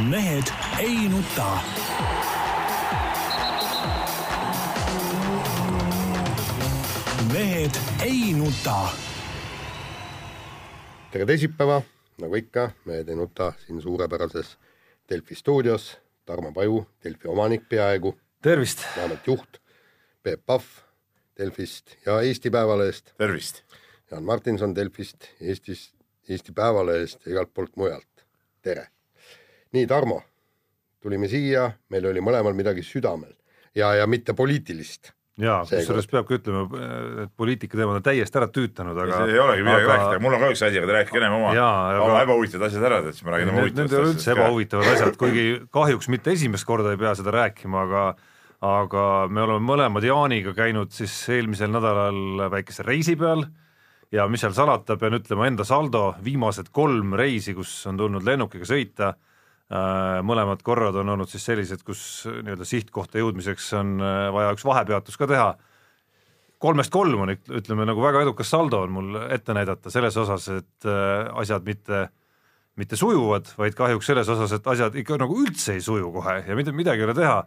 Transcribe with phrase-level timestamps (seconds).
[0.00, 0.46] mehed
[0.78, 1.58] ei nuta.
[7.32, 7.70] mehed
[8.02, 8.88] ei nuta.
[11.10, 11.82] tere teisipäeva,
[12.20, 14.58] nagu ikka, Mehed ei nuta siin suurepärases
[15.08, 15.98] Delfi stuudios.
[16.24, 18.84] Tarmo Paju, Delfi omanik peaaegu, tervist!
[18.96, 19.58] vähemalt juht,
[20.22, 20.64] Peep Pahv
[21.38, 23.62] Delfist ja Eesti Päevalehest, tervist!
[24.10, 25.92] Jaan Martinson Delfist, Eestis,
[26.28, 28.26] Eesti Päevalehest ja igalt poolt mujalt.
[28.62, 28.88] tere!
[29.76, 30.22] Nii, Tarmo,
[31.02, 33.34] tulime siia, meil oli mõlemal midagi südamel
[33.76, 35.12] ja, ja mitte poliitilist.
[35.38, 36.64] Jaa, kusjuures peabki ütlema,
[37.22, 40.34] et poliitika teema on täiesti ära tüütanud, aga see ei olegi midagi aga- rääkida, mul
[40.34, 43.14] on ka üks asi, aga te rääkige ennem oma, aga- oma ebahuvitavad asjad ära, et
[43.14, 45.44] siis ma räägin oma Need, need ei ole üldse ebahuvitavad asjad, kuigi
[45.78, 48.02] kahjuks mitte esimest korda ei pea seda rääkima, aga
[48.66, 53.44] aga me oleme mõlemad Jaaniga käinud siis eelmisel nädalal väikese reisi peal
[54.10, 58.66] ja mis seal salata, pean ütlema enda saldo, viimased kolm reisi, kus on tulnud lennukiga
[58.66, 59.12] sõita,
[59.68, 65.20] mõlemad korrad on olnud siis sellised, kus nii-öelda sihtkohta jõudmiseks on äh, vaja üks vahepeatus
[65.20, 65.50] ka teha
[66.62, 70.88] kolmest kolm on, ütleme nagu väga edukas saldo on mul ette näidata selles osas, et
[70.88, 72.08] äh, asjad mitte
[72.78, 76.54] mitte sujuvad, vaid kahjuks selles osas, et asjad ikka nagu üldse ei suju kohe ja
[76.54, 77.40] mitte midagi ei ole teha.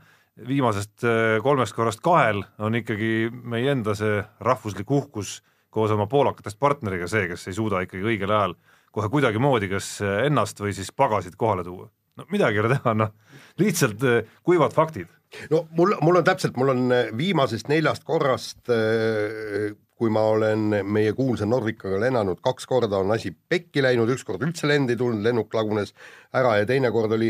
[0.48, 6.60] viimasest äh, kolmest korrast kahel on ikkagi meie enda see rahvuslik uhkus koos oma poolakatest
[6.60, 8.56] partneriga see, kes ei suuda ikkagi õigel ajal
[8.92, 11.90] kohe kuidagimoodi kas ennast või siis pagasit kohale tuua.
[12.18, 13.14] No midagi ei ole teha, noh.
[13.62, 15.12] Lihtsalt äh, kuivad faktid.
[15.52, 18.68] No mul, mul on täpselt, mul on äh, viimasest neljast korrast,
[20.02, 24.42] kui ma olen meie kuulsa Nordicaga lennanud, kaks korda on asi pekki läinud, üks kord
[24.42, 25.94] üldse lend ei tulnud, lennuk lagunes
[26.34, 27.30] ära ja teine kord oli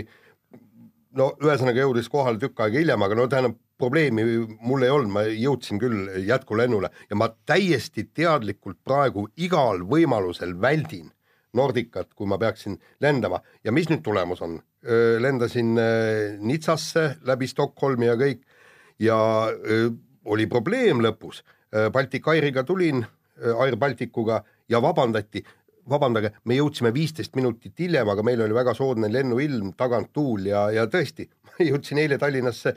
[1.20, 4.23] no ühesõnaga jõudis kohale tükk aega hiljem, aga no tähendab, probleemi
[4.62, 11.10] mul ei olnud, ma jõudsin küll jätkulennule ja ma täiesti teadlikult praegu igal võimalusel väldin
[11.58, 14.60] Nordicat, kui ma peaksin lendama ja mis nüüd tulemus on?
[15.22, 15.76] lendasin
[16.42, 18.40] Nitsasse läbi Stockholmi ja kõik
[19.00, 19.18] ja
[19.54, 19.92] öö,
[20.26, 21.44] oli probleem lõpus.
[21.94, 23.04] Baltic Airiga tulin,
[23.61, 25.44] Air Balticuga ja vabandati,
[25.90, 30.66] vabandage, me jõudsime viisteist minutit hiljem, aga meil oli väga soodne lennuilm, tagant tuul ja,
[30.73, 32.73] ja tõesti, ma jõudsin eile Tallinnasse,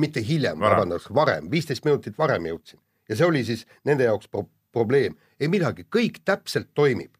[0.00, 0.80] mitte hiljem, Varem.
[0.80, 5.48] vabandust, varem, viisteist minutit varem jõudsin ja see oli siis nende jaoks pro probleem, ei
[5.48, 7.10] midagi, kõik täpselt toimib,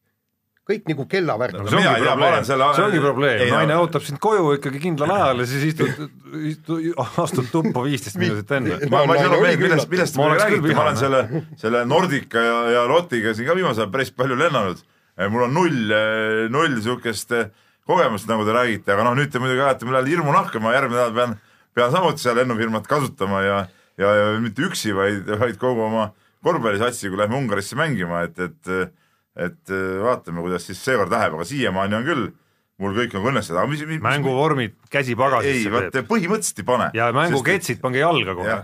[0.68, 3.44] kõik nagu kellavärk No see olen selle- see ongi probleem.
[3.52, 6.02] naine ootab sind koju ikkagi kindlal ajal ja siis istud,
[6.50, 6.90] istud,
[7.24, 8.76] astud tuppa viisteist minutit enne.
[8.92, 11.22] ma, ma ei saa aru, millest, millest Ma te räägite, ma olen selle
[11.62, 14.84] selle Nordica ja, ja Rottiga siin ka viimasel ajal päris palju lennanud.
[15.32, 15.96] mul on null,
[16.52, 17.48] null niisugust eh,
[17.88, 21.00] kogemust, nagu te räägite, aga noh, nüüd te muidugi ajate mulle hirmu nahka, ma järgmine
[21.00, 21.32] nädal pean,
[21.74, 23.56] pean samuti seal lennufirmat kasutama ja,
[23.98, 26.10] ja, ja mitte üksi, vaid, vaid kogu oma
[26.44, 28.92] korvpallisatsiga lähme Ungarisse mängima, et, et
[29.38, 32.26] et eh, vaatame, kuidas siis seekord läheb, aga siiamaani on küll,
[32.82, 36.68] mul kõik on õnnestunud, aga mis, mis mänguvormid käsi ei, pagasisse vot teeb põhimõtteliselt ei
[36.68, 36.90] pane.
[36.98, 38.58] ja mänguketsid pange jalga kohe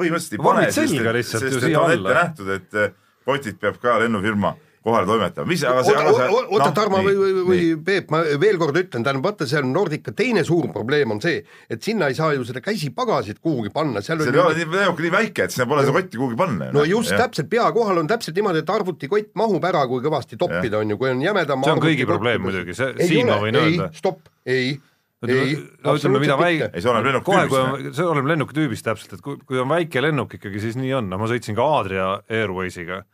[0.00, 4.54] põhimõtteliselt ei pane, sest sest siia on ette nähtud, et potid peab ka lennufirma
[4.84, 7.64] kohale toimetama, mis, aga see, oota aga see, oota, noh, Tarmo või, või, või.
[7.84, 11.84] Peep, ma veel kord ütlen, tähendab vaata, seal Nordica teine suur probleem on see, et
[11.84, 15.02] sinna ei saa ju seda käsipagasit kuhugi panna, seal see on ei ole nii lennuk
[15.04, 16.70] nii väike, et sinna pole seda kotti kuhugi panna.
[16.72, 20.80] no just, täpselt, pea kohal on täpselt niimoodi, et arvutikott mahub ära, kui kõvasti toppida
[20.80, 23.76] on ju, kui on jämedam See on kõigi probleem muidugi, see- siin ma võin ei,
[23.76, 23.92] öelda.
[24.00, 24.74] stopp, ei,
[25.28, 25.54] ei,
[25.84, 29.36] no ütleme, mida väike see kohe, kui on, see oleneb lennuki tüübist täpselt, et kui,
[29.44, 33.04] kui on väike lennuk ikkagi, siis nii on, no ma sõitsin ka Adria Airwaysiga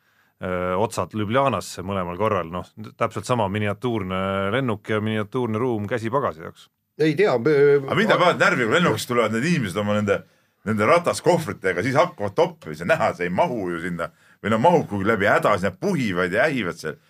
[0.76, 2.66] otsad Ljubljanasse mõlemal korral, noh
[3.00, 6.68] täpselt sama miniatuurne lennuk ja miniatuurne ruum käsipagasi jaoks.
[7.00, 7.32] ei tea.
[7.32, 10.18] aga mind jääb alati närvi, kui lennukist tulevad need inimesed oma nende,
[10.68, 14.10] nende rataskohvritega, siis hakkavad toppima, on näha, see ei mahu ju sinna
[14.44, 17.00] või no mahub kuhugi läbi häda, siis nad puhivad ja ähivad seal.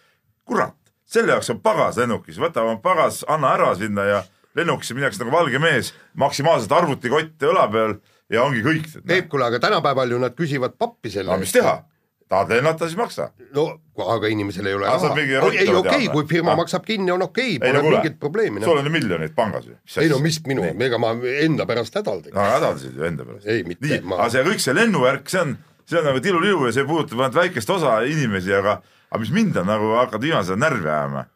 [0.47, 4.23] kurat, selle jaoks on pagas lennukis, võta oma pagas, anna ära sinna ja
[4.55, 7.99] lennukisse minnakse nagu valge mees, maksimaalselt arvutikott õla peal
[8.31, 8.89] ja ongi kõik.
[9.07, 11.81] Peep, kuule, aga tänapäeval ju nad küsivad pappi selle no mis teha,
[12.29, 13.31] tahad lennata, siis maksa.
[13.55, 13.67] no
[14.13, 15.21] aga inimesel ei ole sa raha.
[15.21, 16.57] ei, okei okay,, kui firma Ah.
[16.57, 18.65] maksab kinni, on okei okay,, ei pole no mingit probleemi.
[18.65, 19.77] sul on ju miljoneid pangas ju.
[20.03, 21.15] ei no mis minu, ega ma
[21.45, 22.35] enda pärast hädaldagi.
[22.35, 23.47] no hädasid ju enda pärast.
[23.47, 25.57] Ei, mitte, nii ma- ma..., aga see kõik see lennuvärk, see on,
[25.87, 28.81] see on nagu tiluliu ja see puudutab ainult väikest osa inimesi, aga,
[29.11, 31.27] aga mis mind on nagu hakanud viimasel ajal närvi ajama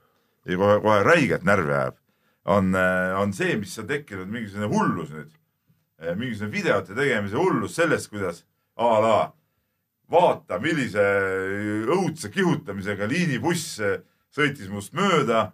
[0.46, 1.98] ja kohe, kohe räigelt närvi ajab,
[2.50, 2.74] on,
[3.20, 5.30] on see, mis on tekkinud mingisugune hullus nüüd.
[6.16, 8.44] mingisugune videote tegemise hullus sellest, kuidas
[8.80, 9.18] a la
[10.10, 11.04] vaata, millise
[11.90, 13.78] õudse kihutamisega liinibuss
[14.34, 15.52] sõitis must mööda.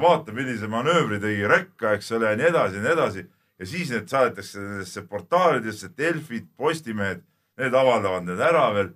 [0.00, 3.26] vaata, millise manöövri tegi rekka, eks ole, ja nii edasi ja nii edasi.
[3.58, 7.20] ja siis need saadetakse nendesse portaalidesse, Delfid, Postimehed,
[7.56, 8.94] need avaldavad need ära veel.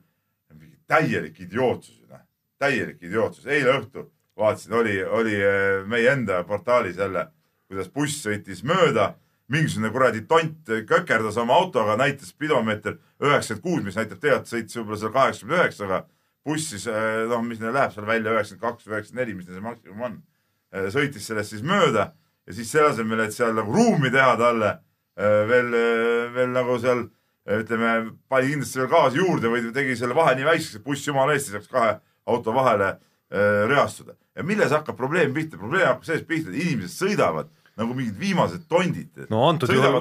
[0.86, 2.24] täielik idiootsus, noh,
[2.58, 3.46] täielik idiootsus.
[3.46, 5.36] eile õhtul vaatasin, oli, oli
[5.86, 7.28] meie enda portaalis jälle
[7.70, 9.12] kuidas buss sõitis mööda,
[9.50, 15.00] mingisugune kuradi tont kökerdas oma autoga, näitas spidomeeter üheksakümmend kuus, mis näitab tegelikult sõitis võib-olla
[15.02, 16.04] seal kaheksakümne üheksaga.
[16.44, 19.58] buss siis eh, noh, mis neil läheb seal välja üheksakümmend kaks, üheksakümmend neli, mis neil
[19.58, 20.18] see maksimum on.
[20.94, 22.12] sõitis sellest siis mööda
[22.50, 24.70] ja siis selle asemel, et seal nagu ruumi teha talle
[25.18, 25.76] eh, veel,
[26.34, 27.04] veel nagu seal
[27.46, 27.92] eh, ütleme,
[28.30, 31.50] pani kindlasti veel gaasi juurde või tegi selle vahe nii väikseks, et buss jumala eest
[31.50, 31.94] ei saaks kahe
[32.30, 34.16] auto vahele eh, reastuda.
[34.34, 35.60] ja milles hakkab probleem pihta?
[35.60, 39.22] probleem hakkab sellest pihta, et inimesed sõidavad nagu mingid viimased tondid.
[39.32, 39.98] no antud juhul,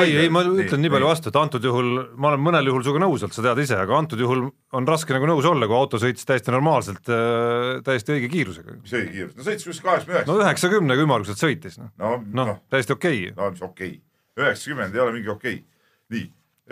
[0.00, 3.04] ei, ei ma ütlen nii palju vastu, et antud juhul ma olen mõnel juhul sinuga
[3.04, 4.46] nõus olnud, sa tead ise, aga antud juhul
[4.78, 7.02] on raske nagu nõus olla, kui auto sõitis täiesti normaalselt,
[7.86, 8.78] täiesti õige kiirusega.
[8.80, 10.48] mis õige kiirus, no sõitis kuskil kaheksakümne no üheksa.
[10.48, 13.36] üheksakümnega ümmarguselt sõitis, noh, no, noh noh, täiesti okei okay..
[13.38, 16.16] no mis okei okay., üheksakümmend ei ole mingi okei okay..
[16.16, 16.28] nii,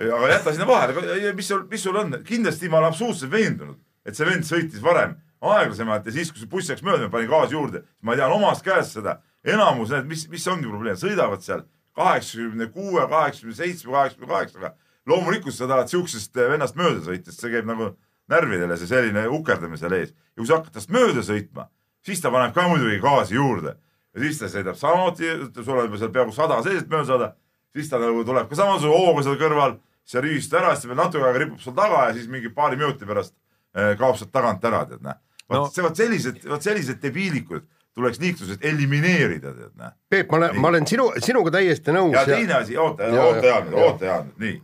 [0.08, 4.16] aga jäta sinna vahele, mis sul, mis sul on, kindlasti ma olen absoluutselt veendunud, et
[4.16, 7.84] see vend sõitis varem aeglasemalt ja siis, kui see buss läks mööda, pani gaasi juurde,
[8.04, 11.64] ma tean omast käest seda, enamus need, mis, mis ongi probleem, sõidavad seal
[11.96, 14.75] kaheksakümne kuue, kaheksakümne seitsme, kaheksakümne kaheksaga.
[15.06, 17.94] loomulikult sa tahad siuksest vennast mööda sõita, sest see käib nagu
[18.31, 20.10] närvidele, see selline ukerdamine seal ees.
[20.10, 21.69] ja kui sa hakkad tast mööda sõitma,
[22.06, 23.75] siis ta paneb ka muidugi gaasi juurde
[24.14, 25.31] ja siis ta sõidab samuti,
[25.64, 27.31] sul on seal peaaegu sada sees, et mööda saada,
[27.75, 31.00] siis ta nagu tuleb ka samasuguse hooga seal kõrval, sa rüüstad ära, siis ta veel
[31.00, 33.34] natuke aega ripub sul taga ja siis mingi paari minuti pärast
[33.75, 35.19] eh, kaob sealt tagant ära, tead näe.
[35.50, 35.69] vot no.
[35.70, 39.92] see, vot sellised, vot sellised debiilikud tuleks liiklusest elimineerida, tead näe.
[40.10, 43.56] Peep, ma olen, ma olen sinu, sinuga täiesti nõus ja teine asi, oota, oota hea
[43.64, 44.60] nüüd, oota hea nüüd, nii.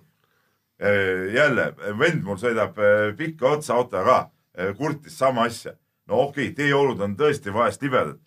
[1.34, 5.73] jälle vend mul sõidab eh, pikka otsa autoga ka, kurtis sama asja.
[6.06, 8.19] no okei okay,, teeolud on tõesti vahest libedad.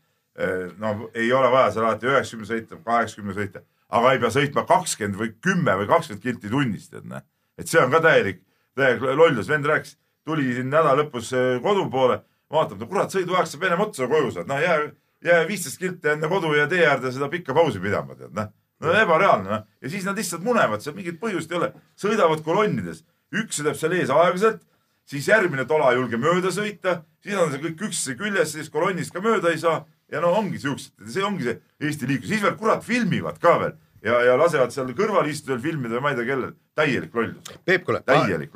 [0.78, 5.20] no ei ole vaja seal alati üheksakümne sõita, kaheksakümne sõita, aga ei pea sõitma kakskümmend
[5.20, 7.22] või kümme või kakskümmend kilti tunnis, tead näe.
[7.58, 8.42] et see on ka täielik,
[8.76, 12.22] täielik lollus, vend rääkis, tuli siin nädala lõpus kodu poole,
[12.54, 14.80] vaatab, no kurat, sõiduaeg saab ennem otsa, koju saad, noh jää,
[15.26, 18.50] jää viisteist kilti enne kodu ja tee äärde seda pikka pausi pidama, tead noh.
[18.84, 23.04] no ebareaalne noh, ja siis nad lihtsalt munevad, seal mingit põhjust ei ole, sõidavad kolonnides,
[23.36, 24.64] üks sõidab seal ees aeglaselt,
[25.10, 29.14] siis järgmine tola ei julge mööda sõita, siis on see kõik üksteise küljes, siis kolonnist
[29.14, 29.84] ka mööda ei saa.
[30.10, 33.76] Ja no ongi siuksed, see ongi see Eesti liiklus, siis veel kurat filmivad ka veel
[34.02, 37.52] ja, ja lasevad seal kõrval istujal filmida või ma ei tea kellel, täielik lollus.
[37.68, 38.02] Peep, kuule,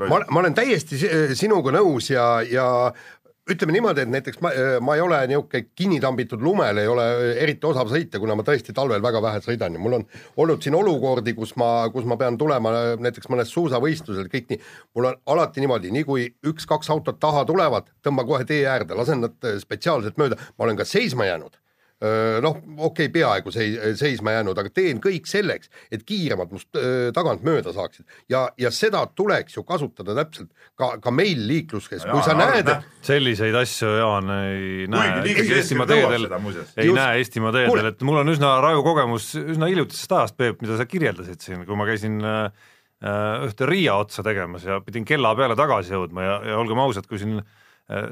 [0.10, 2.66] ma, ma, olen täiesti si- sinuga nõus ja, ja
[3.51, 4.51] ütleme niimoodi, et näiteks ma,
[4.84, 7.06] ma ei ole niisugune kinnitambitud lumel, ei ole
[7.44, 10.06] eriti osav sõita, kuna ma tõesti talvel väga vähe sõidan ja mul on
[10.40, 12.72] olnud siin olukordi, kus ma, kus ma pean tulema
[13.04, 14.62] näiteks mõnest suusavõistlusel, kõik nii,
[14.95, 19.25] mul on alati niimoodi, nii kui üks-kaks autot taha tulevad, tõmba kohe tee äärde, lasen
[19.25, 21.60] nad äh, spetsiaalselt mööda, ma olen ka seisma jäänud
[22.44, 26.68] noh, okei okay,, peaaegu sei-, seisma jäänud, aga teen kõik selleks, et kiiremad must
[27.16, 32.26] tagant mööda saaksid ja, ja seda tuleks ju kasutada täpselt ka, ka meil liikluses, kui
[32.26, 32.84] sa näed, näh.
[32.84, 35.24] et selliseid asju, Jaan, ei näe
[35.64, 36.98] Eestimaa teedel ei Just.
[36.98, 40.88] näe Eestimaa teedel, et mul on üsna raju kogemus üsna hiljutisest ajast, Peep, mida sa
[40.90, 42.70] kirjeldasid siin, kui ma käisin äh,
[43.04, 47.08] äh, ühte Riia otsa tegemas ja pidin kella peale tagasi jõudma ja, ja olgem ausad,
[47.10, 48.08] kui siin äh,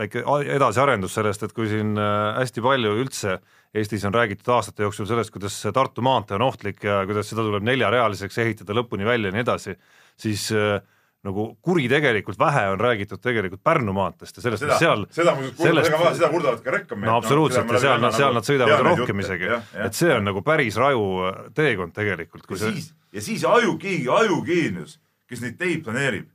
[0.00, 0.22] väike
[0.56, 5.30] edasiarendus sellest, et kui siin äh, hästi palju üldse Eestis on räägitud aastate jooksul sellest,
[5.30, 9.44] kuidas Tartu maantee on ohtlik ja kuidas seda tuleb neljarealiseks ehitada lõpuni välja ja nii
[9.44, 9.76] edasi,
[10.18, 10.80] siis äh,
[11.26, 15.92] nagu kuritegelikult vähe on räägitud tegelikult Pärnu maanteest ja sellest, mis, seal seda muuseas sellest-
[15.92, 17.10] kurdavad, seda kurdavad ka rekkamehed.
[17.12, 19.54] no absoluutselt ja seal nad, seal nad sõidavad rohkemisegi,
[19.86, 21.06] et see on nagu päris raju
[21.54, 24.98] teekond tegelikult, ja see siis, ja siis ajukeegi, ajugeenius,
[25.30, 26.30] kes neid teid planeerib,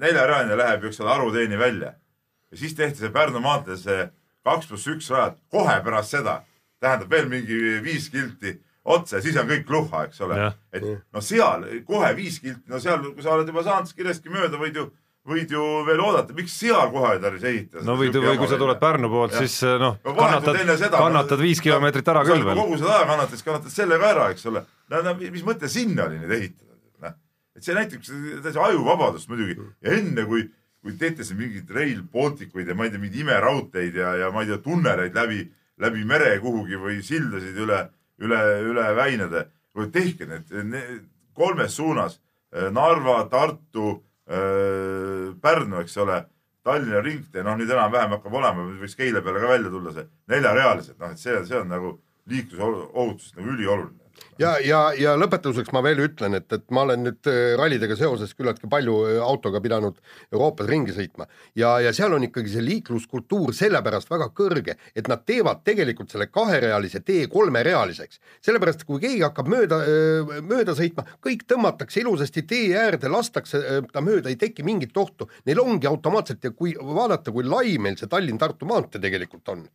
[0.00, 1.94] neljarealine läheb eks ole, Aruteeni välja
[2.54, 4.06] ja siis tehti see Pärnu maantee see
[4.44, 6.42] kaks pluss üks rajad kohe pärast seda,
[6.82, 11.22] tähendab veel mingi viis kilti otsa ja siis on kõik luhha, eks ole et no
[11.24, 14.84] seal kohe viis kilti, no seal, kui sa oled juba saanud kirjastki mööda, võid ju,
[15.28, 17.84] võid ju veel oodata, miks seal kohe ei tarvitse ehitada.
[17.88, 21.64] no või, või kui sa tuled Pärnu poolt, siis noh, No vahetult kannatad kannatad viis
[21.64, 22.60] kilomeetrit ära küll veel.
[22.60, 24.66] kogu seda aega kannatad, siis kannatad selle ka ära, eks ole.
[24.92, 27.16] no, no mis mõte sinna oli neid ehitada, noh.
[27.56, 28.04] et see näitab
[28.44, 30.44] täitsa ajuvabadust muidugi ja enne kui,
[30.84, 34.44] kui teete siin mingeid Rail Balticuid ja ma ei tea, mingeid imeraudteid ja, ja ma
[34.44, 35.40] ei tea, tunneleid läbi,
[35.80, 37.80] läbi mere kuhugi või sildasid üle,
[38.20, 39.46] üle, üle väinade,
[39.94, 42.20] tehke need, need kolmes suunas,
[42.70, 43.96] Narva, Tartu,
[45.42, 46.20] Pärnu, eks ole.
[46.64, 50.96] Tallinna ringtee, noh nüüd enam-vähem hakkab olema, võiks Keila peale ka välja tulla see neljarealised,
[50.96, 51.90] noh et see, see on nagu
[52.32, 54.03] liiklusohutus nagu ülioluline.
[54.38, 58.34] ja, ja, ja lõpetuseks ma veel ütlen, et, et ma olen nüüd äh, rallidega seoses
[58.36, 60.00] küllaltki palju äh, autoga pidanud
[60.32, 65.24] Euroopas ringi sõitma ja, ja seal on ikkagi see liikluskultuur sellepärast väga kõrge, et nad
[65.26, 68.20] teevad tegelikult selle kaherealise tee kolmerealiseks.
[68.44, 69.80] sellepärast, kui keegi hakkab mööda,
[70.44, 75.28] mööda sõitma, kõik tõmmatakse ilusasti tee äärde, lastakse ta mööda, ei teki mingit ohtu.
[75.46, 79.66] Neil ongi automaatselt ja kui vaadata, kui lai meil see Tallinn-Tartu maantee tegelikult on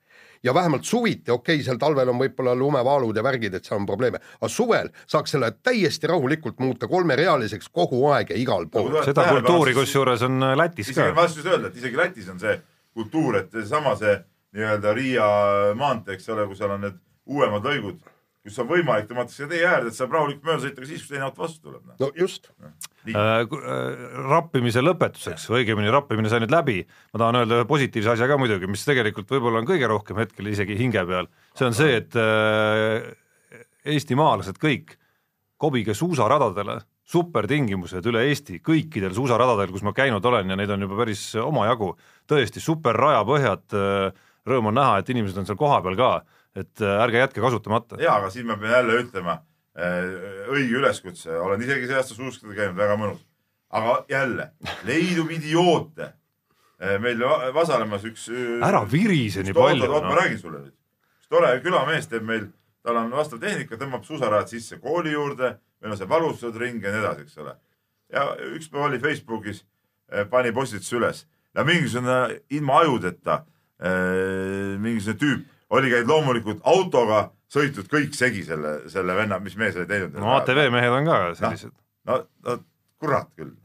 [0.44, 3.88] ja vähemalt suviti, okei okay,, seal talvel on võib-olla lumevaalud ja värgid, et seal on
[3.90, 9.02] probleeme, aga suvel saaks selle täiesti rahulikult muuta kolmerealiseks kogu aeg ja igal pool.
[9.06, 11.10] seda kultuuri kusjuures on äh, Lätis ka.
[11.14, 12.56] ma tahtsin just öelda, et isegi Lätis on see
[12.94, 14.16] kultuur, et seesama see
[14.56, 15.28] nii-öelda Riia
[15.78, 16.98] maantee, eks ole, kus seal on need
[17.30, 18.00] uuemad lõigud,
[18.46, 21.16] kus on võimalik tõmmata siia tee äärde, et saab rahulikult mööda sõita ka siis, kui
[21.16, 21.84] teine auto vastu tuleb.
[21.86, 22.00] noh.
[22.00, 22.74] no just, äh,
[23.08, 26.82] rappimise lõpetuseks õigemini rappimine sai nüüd läbi,
[27.14, 30.52] ma tahan öelda ühe positiivse asja ka muidugi, mis tegelikult võib-olla on kõige rohkem hetkel
[30.52, 33.10] isegi hinge peal, see on see, et äh,
[33.88, 34.98] eestimaalased kõik
[35.60, 36.80] kobige suusaradadele,
[37.10, 41.96] supertingimused üle Eesti, kõikidel suusaradadel, kus ma käinud olen ja neid on juba päris omajagu,
[42.30, 43.66] tõesti superrajapõhjad,
[44.50, 46.12] rõõm on näha, et inimesed on seal kohapeal ka,
[46.58, 48.00] et äh, ärge jätke kasutamata.
[48.02, 52.56] ja, aga siin ma pean jälle ütlema äh, õige üleskutse, olen isegi see aasta suuskada
[52.58, 53.26] käinud, väga mõnus.
[53.70, 54.52] aga jälle,
[54.84, 56.14] leidub idioote.
[57.00, 60.16] meil Va- Vasalemmas üks äh, ära virise nii palju oot, ma no.
[60.16, 60.76] räägin sulle nüüd.
[61.30, 62.48] tore külamees teeb meil,
[62.84, 67.04] tal on vastav tehnika, tõmbab suusarajad sisse kooli juurde, meil on see valustusring ja nii
[67.04, 67.56] edasi, eks ole.
[68.10, 69.66] ja üks päev oli Facebookis,
[70.30, 73.44] pani postituse üles ja mingisugune ilma ajudeta
[73.84, 79.78] äh, mingisugune tüüp oli käinud loomulikult autoga, sõitnud kõik segi selle, selle venna, mis mees
[79.80, 80.18] oli teinud.
[80.20, 81.74] no ATV mehed on ka sellised
[82.10, 82.60] no, no
[83.00, 83.56] kurat küll.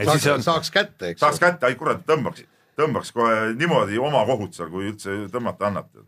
[0.00, 2.44] Saaks, on- saaks kätte, eks saaks kätte, ai kurat, tõmbaks,
[2.78, 6.04] tõmbaks kohe niimoodi oma kohut seal, kui üldse tõmmata annate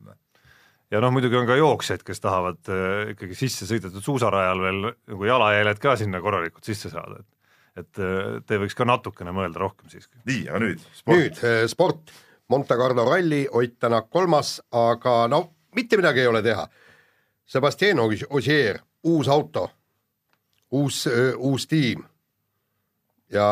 [0.93, 5.29] ja noh, muidugi on ka jooksjaid, kes tahavad äh, ikkagi sisse sõidetud suusarajal veel nagu
[5.29, 7.29] jalajäljed ka sinna korralikult sisse saada, et
[7.83, 10.21] et äh, te võiks ka natukene mõelda rohkem siiski.
[10.29, 12.13] nii, aga nüüd nüüd eh, sport,
[12.53, 16.67] Monte Carlo ralli, Ott Tänak kolmas, aga no mitte midagi ei ole teha.
[17.53, 19.67] Sebastian Ogier, uus auto,
[20.71, 21.05] uus,
[21.37, 22.01] uus tiim.
[23.29, 23.47] Ja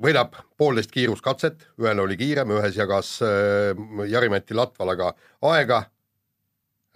[0.00, 3.76] võidab poolteist kiiruskatset, ühel oli kiirem, ühes jagas äh,
[4.08, 5.10] Jari-Mati Latvalaga
[5.50, 5.82] aega,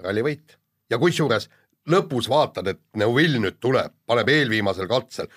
[0.00, 0.56] rallivõit.
[0.88, 1.50] ja kusjuures
[1.92, 5.28] lõpus vaatad, et Neuvill nüüd tuleb, paneb eelviimasel katsel,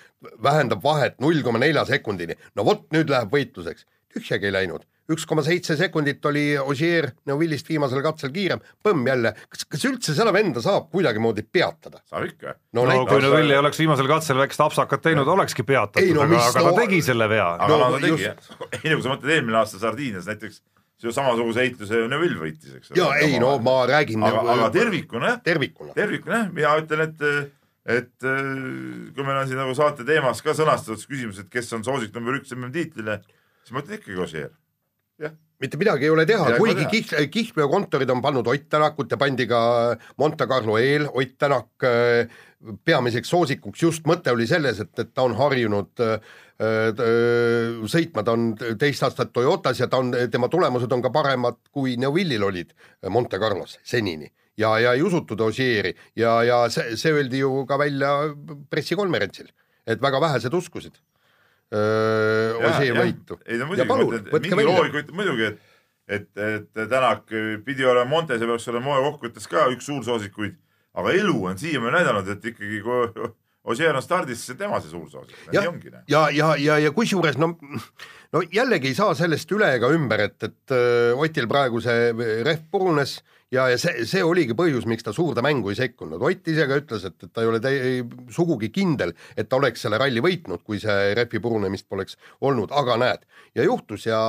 [0.43, 5.25] vähendab vahet null koma nelja sekundini, no vot nüüd läheb võitluseks, tühjagi ei läinud, üks
[5.27, 10.33] koma seitse sekundit oli Ogier Neuvillist viimasel katsel kiirem, põmm jälle, kas, kas üldse seda
[10.35, 12.03] venda saab kuidagimoodi peatada?
[12.09, 12.55] saab ikka.
[12.77, 16.25] no, no kui Neville ei oleks viimasel katsel väikest apsakat teinud, olekski peatatud, Ei, no
[16.27, 17.47] aga, aga no- ta tegi selle vea.
[17.55, 18.51] aga No no, ta tegi just.
[18.51, 18.67] jah.
[18.83, 20.61] ei no kui sa mõtled eelmine aasta Sardiinias näiteks,
[21.01, 25.41] see samasuguse heitluse Neville võitis, eks ja ei no ma räägin aga, aga tervikuna jah,
[25.43, 25.95] tervikuna.
[25.97, 27.27] tervikuna jah, mina ütlen, et
[27.89, 28.41] et äh,
[29.17, 32.37] kui meil on siin nagu saate teemas ka sõnastatud küsimus, et kes on soosik number
[32.37, 33.15] üks MM-tiitlile,
[33.65, 34.51] siis ma ütlen ikkagi Ossier.
[35.61, 39.17] Mitte midagi ei ole teha, kuigi ei ole kiht, kihlveokontorid on pannud Ott Tänakut ja
[39.21, 39.59] pandi ka
[40.17, 42.31] Monte Carlo eel Ott Tänak äh,
[42.85, 48.35] peamiseks soosikuks, just mõte oli selles, et, et ta on harjunud äh, äh, sõitma, ta
[48.37, 48.51] on
[48.81, 52.73] teist aastat Toyotas ja ta on, tema tulemused on ka paremad, kui Neuvillil olid
[53.09, 54.31] Monte Carlos senini.
[54.57, 58.11] ja, ja ei usutud Ossieri ja, ja see, see öeldi ju ka välja
[58.69, 59.53] pressikonverentsil,
[59.87, 60.99] et väga vähesed uskusid
[61.71, 63.37] Ossieri võitu.
[63.47, 65.03] ja muidugi, palun, võtke välja.
[65.15, 65.69] muidugi, et
[66.11, 67.29] et, et Tänak
[67.65, 70.57] pidi olema Montes ja peaks olema moekokkuvõttes ka üks suursoosikuid,
[70.99, 73.29] aga elu on siiamaani näidanud, et ikkagi kui
[73.71, 75.35] Ossier on stardis, siis tema see suursoosik,
[75.69, 75.91] ongi.
[75.93, 76.01] noh.
[76.09, 77.51] ja, ja, ja, ja kusjuures no,
[78.33, 82.09] no jällegi ei saa sellest üle ega ümber, et, et öö, Otil praegu see
[82.41, 83.19] rehv purunes
[83.51, 86.21] ja, ja see, see oligi põhjus, miks ta suurde mängu ei sekkunud.
[86.21, 89.83] Ott ise ka ütles, et, et ta ei ole täi- sugugi kindel, et ta oleks
[89.85, 92.17] selle ralli võitnud, kui see rehvi purunemist poleks
[92.47, 93.27] olnud, aga näed,
[93.57, 94.21] ja juhtus ja,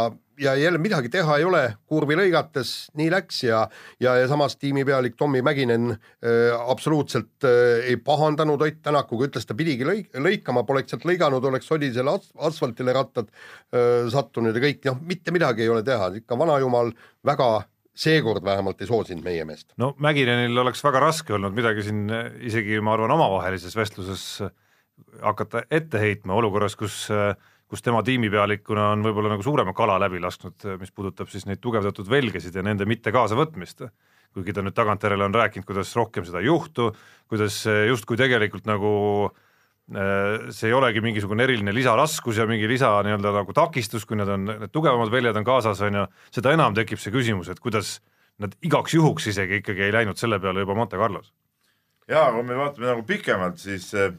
[0.43, 3.63] ja jälle midagi teha ei ole, kurvi lõigates nii läks ja,
[4.03, 9.55] ja, ja samas tiimipealik Tommy Mäkinen äh, absoluutselt äh, ei pahandanud Ott Tänakuga, ütles, ta
[9.59, 14.83] pidigi lõik, lõikama, poleks sealt lõiganud, oleks sodisele ats- asfaltile rattad äh, sattunud ja kõik,
[14.91, 16.91] noh, mitte midagi ei ole teha, ikka vanajumal
[17.27, 17.53] väga
[17.95, 19.73] seekord vähemalt ei soosinud meie meest.
[19.77, 22.07] no Mäkinenil oleks väga raske olnud midagi siin
[22.41, 24.27] isegi ma arvan, omavahelises vestluses
[25.21, 27.09] hakata ette heitma olukorras, kus
[27.73, 32.09] kus tema tiimipealikuna on võib-olla nagu suurema kala läbi lasknud, mis puudutab siis neid tugevdatud
[32.13, 33.87] velgesid ja nende mitte kaasavõtmist.
[34.33, 36.91] kuigi ta nüüd tagantjärele on rääkinud, kuidas rohkem seda ei juhtu,
[37.29, 38.93] kuidas justkui tegelikult nagu
[39.29, 39.42] eh,
[39.93, 44.47] see ei olegi mingisugune eriline lisaraskus ja mingi lisa nii-öelda nagu takistus, kui need on,
[44.49, 47.99] need tugevamad väljad on kaasas, on ju, seda enam tekib see küsimus, et kuidas
[48.43, 51.33] nad igaks juhuks isegi ikkagi ei läinud selle peale juba Monte Carlos.
[52.09, 54.15] ja kui me vaatame nagu pikemalt, siis äh,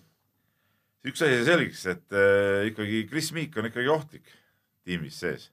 [1.07, 4.29] üks asi selgeks, et äh, ikkagi Chris Meek on ikkagi ohtlik
[4.83, 5.49] tiimis sees.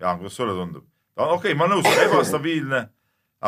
[0.00, 0.84] Jaan, kuidas sulle tundub?
[1.16, 2.82] ta on okei okay,, ma olen nõus, ta on ebastabiilne,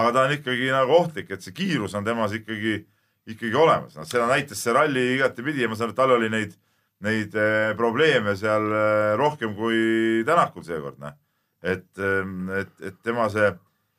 [0.00, 2.80] aga ta on ikkagi nagu ohtlik, et see kiirus on temas ikkagi,
[3.28, 6.32] ikkagi olemas, noh seda näitas see ralli igatepidi ja ma saan aru, et tal oli
[6.32, 6.56] neid,
[7.04, 11.16] neid äh, probleeme seal äh, rohkem kui Tänakul seekord, noh.
[11.62, 13.52] et, et, et tema see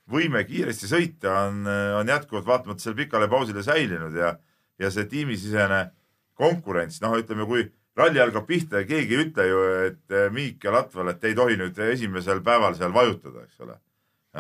[0.10, 1.66] võime kiiresti sõita on,
[2.00, 4.34] on jätkuvalt vaatamata sellele pikale pausile säilinud ja,
[4.82, 5.84] ja see tiimisisene
[6.40, 7.68] konkurents, noh, ütleme, kui
[8.00, 11.36] ralli algab pihta ja keegi ei ütle ju, et eh, Miik ja Latval, et ei
[11.38, 13.76] tohi nüüd esimesel päeval seal vajutada, eks ole.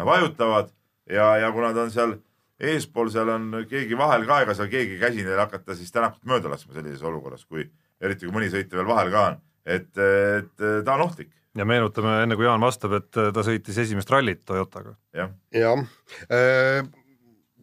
[0.06, 0.72] vajutavad
[1.10, 2.16] ja, ja kuna ta on seal
[2.60, 6.52] eespool, seal on keegi vahel ka, ega seal keegi käsi neil hakata siis Tänakut mööda
[6.52, 7.66] laskma sellises olukorras, kui
[8.02, 11.34] eriti kui mõni sõitja veel vahel ka on, et, et ta on ohtlik.
[11.58, 14.94] Ja meenutame, enne kui Jaan vastab, et ta sõitis esimest rallit Toyotaga.
[15.18, 15.32] jah.
[15.56, 15.82] Jah.
[16.30, 16.84] Äh,,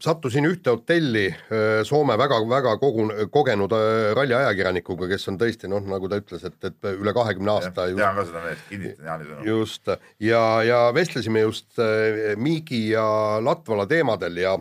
[0.02, 6.10] sattusin ühte hotelli äh, Soome väga-väga kogun-, kogenud äh, ralliajakirjanikuga, kes on tõesti noh, nagu
[6.10, 9.46] ta ütles, et, et üle kahekümne aasta tean ka seda meest, kinnitan Jaani sõnu.
[9.48, 13.06] just, ja, ja vestlesime just äh, Miigi ja
[13.44, 14.56] Latvala teemadel ja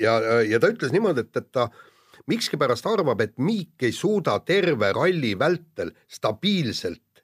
[0.00, 1.68] ja, ja ta ütles niimoodi, et, et ta
[2.30, 7.22] miskipärast arvab, et Miik ei suuda terve ralli vältel stabiilselt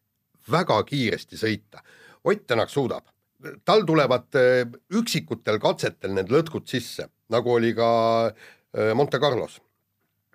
[0.51, 1.83] väga kiiresti sõita.
[2.25, 3.09] Ott Tänak suudab,
[3.67, 4.37] tal tulevad
[4.95, 7.91] üksikutel katsetel need lõtkud sisse nagu oli ka
[8.29, 9.59] äh, Monte Carlos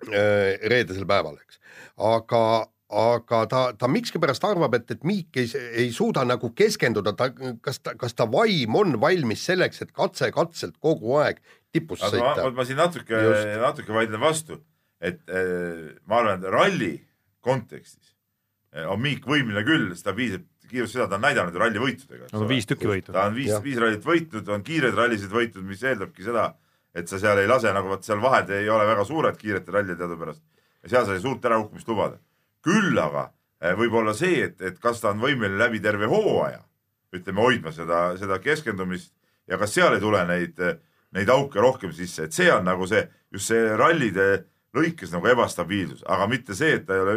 [0.08, 1.60] äh, reedesel päeval, eks.
[2.08, 2.42] aga,
[2.88, 5.48] aga ta, ta miskipärast arvab, et, et Miik ei,
[5.84, 7.30] ei suuda nagu keskenduda, ta,
[7.64, 11.42] kas ta, kas ta vaim on valmis selleks, et katse-katselt kogu aeg
[11.72, 12.46] tipus aga sõita.
[12.46, 13.24] ma, ma siin natuke,
[13.60, 14.62] natuke vaidlen vastu,
[15.00, 16.94] et äh, ma arvan, et ralli
[17.44, 18.14] kontekstis
[18.88, 22.28] on Miik võimeline küll stabiilselt kiirust seda ta on näidanud ju ralli võitudega.
[22.32, 23.12] no viis tükki võitu.
[23.14, 26.50] ta on viis, viis rallit võitnud, on kiireid rallisid võitnud, mis eeldabki seda,
[26.94, 29.96] et sa seal ei lase nagu vot seal vahed ei ole väga suured kiirete rallide
[29.98, 30.42] teadupärast
[30.84, 32.20] ja seal sa ei suurt ärakukkumist lubada.
[32.64, 33.28] Küll aga
[33.60, 36.64] eh, võib olla see, et, et kas ta on võimeline läbi terve hooaja
[37.14, 39.12] ütleme hoidma seda, seda keskendumist
[39.48, 40.60] ja kas seal ei tule neid,
[41.16, 43.00] neid auke rohkem sisse, et see on nagu see,
[43.32, 44.28] just see rallide
[44.76, 47.16] lõikes nagu ebastabiilsus, aga mitte see, et ta ei ole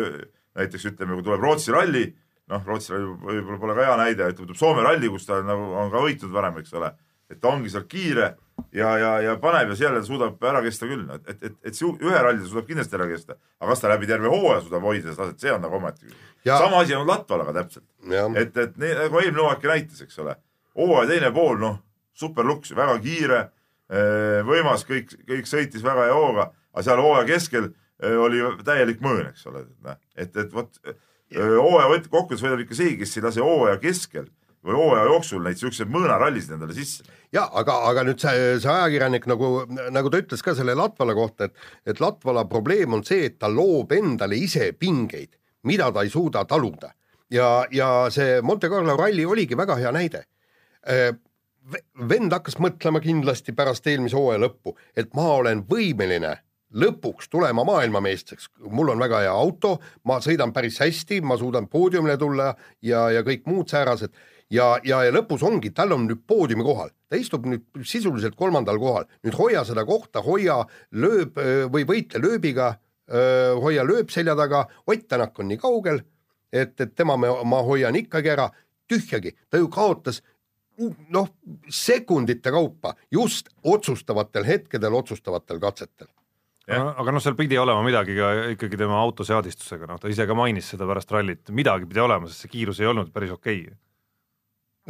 [0.60, 2.06] näiteks ütleme, kui tuleb Rootsi ralli,
[2.52, 5.74] noh, Rootsi ralli võib-olla pole ka hea näide, ütleme, tuleb Soome ralli, kus ta nagu
[5.84, 6.94] on ka võitnud varem, eks ole,
[7.32, 8.34] et ta ongi seal kiire
[8.76, 11.90] ja, ja, ja paneb ja seal suudab ära kesta küll, et, et, et, et see
[11.90, 15.18] ühe ralli suudab kindlasti ära kesta, aga kas ta läbi terve hooaja suudab hoida seda
[15.24, 16.18] taset, see on nagu küsimus.
[16.46, 17.88] sama asi on Latvalaga täpselt,
[18.36, 20.36] et, et nii, nagu eelmine hooaeg näitas, eks ole,
[20.80, 21.80] hooaja teine pool, noh,
[22.18, 23.44] superluks, väga kiire,
[23.92, 29.02] eh, võimas, kõik, kõik sõitis väga hea hooga, aga seal hooaja keskel eh, oli täielik
[29.04, 29.66] mõõn, eks ole,
[30.16, 31.00] et, et, vot eh,
[31.40, 34.30] hooaja võt-, kokkuvõttes võidab ikka see, kes ei lase hooaja keskel
[34.66, 37.04] või hooaja jooksul neid siukseid mõõnarallisid endale sisse.
[37.34, 39.52] ja aga, aga nüüd see, see ajakirjanik nagu,
[39.94, 43.50] nagu ta ütles ka selle Latvala kohta, et, et Latvala probleem on see, et ta
[43.50, 46.94] loob endale ise pingeid, mida ta ei suuda taluda.
[47.32, 50.26] ja, ja see Monte Carlo ralli oligi väga hea näide.
[52.10, 56.38] vend hakkas mõtlema kindlasti pärast eelmise hooaja lõppu, et ma olen võimeline
[56.72, 62.18] lõpuks tulema maailmameistriks, mul on väga hea auto, ma sõidan päris hästi, ma suudan poodiumile
[62.18, 64.14] tulla ja, ja kõik muud säärased
[64.52, 68.80] ja, ja, ja lõpus ongi, tal on nüüd poodiumi kohal, ta istub nüüd sisuliselt kolmandal
[68.82, 70.62] kohal, nüüd hoia seda kohta, hoia
[70.92, 71.40] lööb
[71.72, 72.74] või võitle lööbiga,
[73.62, 76.04] hoia lööb selja taga, Ott Tänak on nii kaugel,
[76.52, 78.50] et, et tema ma, ma hoian ikkagi ära,
[78.92, 80.22] tühjagi, ta ju kaotas
[81.14, 81.30] noh,
[81.70, 86.10] sekundite kaupa just otsustavatel hetkedel, otsustavatel katsetel.
[86.70, 86.92] Ja.
[86.94, 90.36] aga noh, seal pidi olema midagi ka ikkagi tema auto seadistusega, noh ta ise ka
[90.38, 93.64] mainis seda pärast rallit, midagi pidi olema, sest see kiirus ei olnud päris okei.
[93.66, 93.91] okay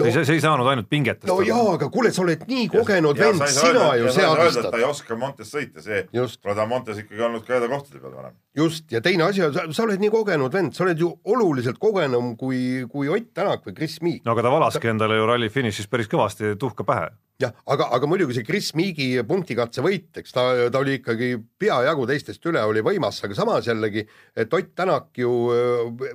[0.04, 1.30] no, see, see ei saanud ainult pingetest.
[1.30, 4.70] no jaa, aga kuule, sa oled nii kogenud ja, vend, sina ju seadistad.
[4.74, 8.16] ta ei oska Montes sõita, see, ta on Montes ikkagi olnud ka heade kohtade peal
[8.18, 8.38] varem.
[8.58, 12.36] just, ja teine asi on, sa oled nii kogenud vend, sa oled ju oluliselt kogenum
[12.40, 14.24] kui, kui Ott Tänak või Chris Meek.
[14.26, 14.96] no aga ta valaski ta...
[14.96, 17.12] endale ju ralli finišis päris kõvasti tuhka pähe
[17.44, 22.08] jah, aga, aga muidugi see Chris Meegi punktikatse võit, eks ta, ta oli ikkagi peajagu
[22.10, 25.32] teistest üle, oli võimas, aga samas jällegi, et Ott Tänak ju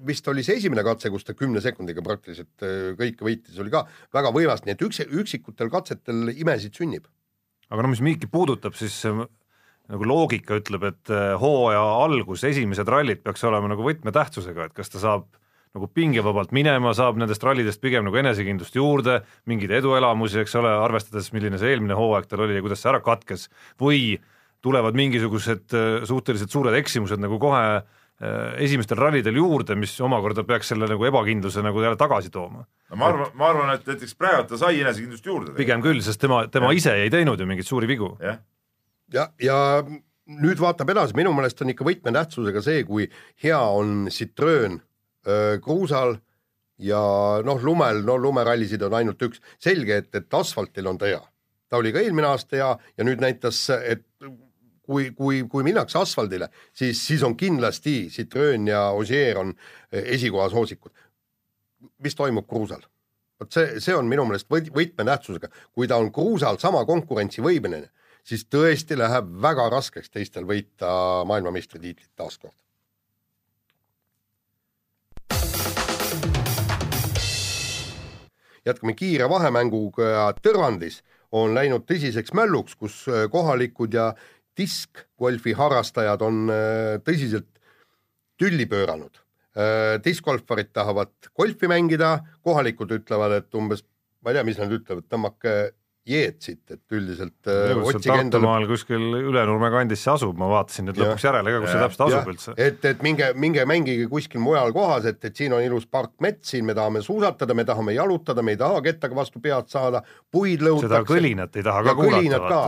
[0.07, 2.67] vist oli see esimene katse, kus ta kümne sekundiga praktiliselt
[2.99, 3.85] kõike võitis, oli ka
[4.17, 7.09] väga võimas, nii et üks, üksikutel katsetel imesid sünnib.
[7.71, 13.45] aga no mis Miiki puudutab, siis nagu loogika ütleb, et hooaja algus, esimesed rallid peaks
[13.47, 15.29] olema nagu võtmetähtsusega, et kas ta saab
[15.77, 21.31] nagu pingevabalt minema, saab nendest rallidest pigem nagu enesekindlust juurde, mingeid eduelamusi, eks ole, arvestades,
[21.37, 23.51] milline see eelmine hooaeg tal oli ja kuidas see ära katkes,
[23.83, 24.17] või
[24.65, 27.85] tulevad mingisugused äh, suhteliselt suured eksimused nagu kohe äh,
[28.65, 32.65] esimestel rallidel juurde, mis omakorda peaks selle nagu ebakindluse nagu jälle tagasi tooma.
[32.91, 35.55] no ma arvan, ma arvan, et näiteks praegu ta sai enesekindlust juurde.
[35.61, 36.81] pigem küll, sest tema, tema ja.
[36.81, 38.17] ise ei teinud ju mingeid suuri vigu.
[38.25, 38.39] ja,
[39.13, 39.61] ja, ja
[40.27, 43.07] nüüd vaatab edasi, minu meelest on ikka võtmetähtsusega see, kui
[43.45, 44.81] hea on Citroen
[45.65, 46.17] kruusal
[46.79, 47.01] ja
[47.45, 51.23] noh, lumel, no lumerallisid on ainult üks, selge, et, et asfaltil on ta hea.
[51.69, 54.05] ta oli ka eelmine aasta hea ja nüüd näitas, et
[54.87, 59.55] kui, kui, kui minnakse asfaldile, siis, siis on kindlasti Citroen ja Ogier on
[59.93, 60.93] esikoha soosikud.
[62.03, 62.83] mis toimub kruusal?
[63.41, 67.91] vot see, see on minu meelest võt- võtmetähtsusega, kui ta on kruusal sama konkurentsivõimeline,
[68.25, 72.57] siis tõesti läheb väga raskeks teistel võita maailmameistritiitlit taaskord.
[78.67, 81.01] Jätkame kiire vahemänguga Tõrvandis
[81.37, 84.11] on läinud tõsiseks mölluks, kus äh, kohalikud ja
[84.57, 87.51] diskgolfi harrastajad on äh, tõsiselt
[88.41, 89.23] tülli pööranud.
[89.57, 93.85] Äh, diskgolfarid tahavad golfi mängida, kohalikud ütlevad, et umbes,
[94.23, 95.57] ma ei tea, mis nad ütlevad, tõmmake
[96.07, 100.87] jeed siit, et üldiselt äh, otsige endale Tartumaal kuskil Ülenurme kandis see asub, ma vaatasin
[100.89, 101.11] nüüd Jah.
[101.11, 101.87] lõpuks järele ka, kus see Jah.
[101.87, 102.55] täpselt asub Jah, üldse.
[102.69, 106.67] et, et minge, minge mängige kuskil mujal kohas, et, et siin on ilus parkmets, siin
[106.69, 110.71] me tahame suusatada, me tahame jalutada, me ei taha kettaga vastu pead saada, puid seda
[110.71, 111.11] lõhutakse.
[111.11, 112.17] kõlinat ei taha ja ka kuulata.
[112.17, 112.63] kõlinad ka,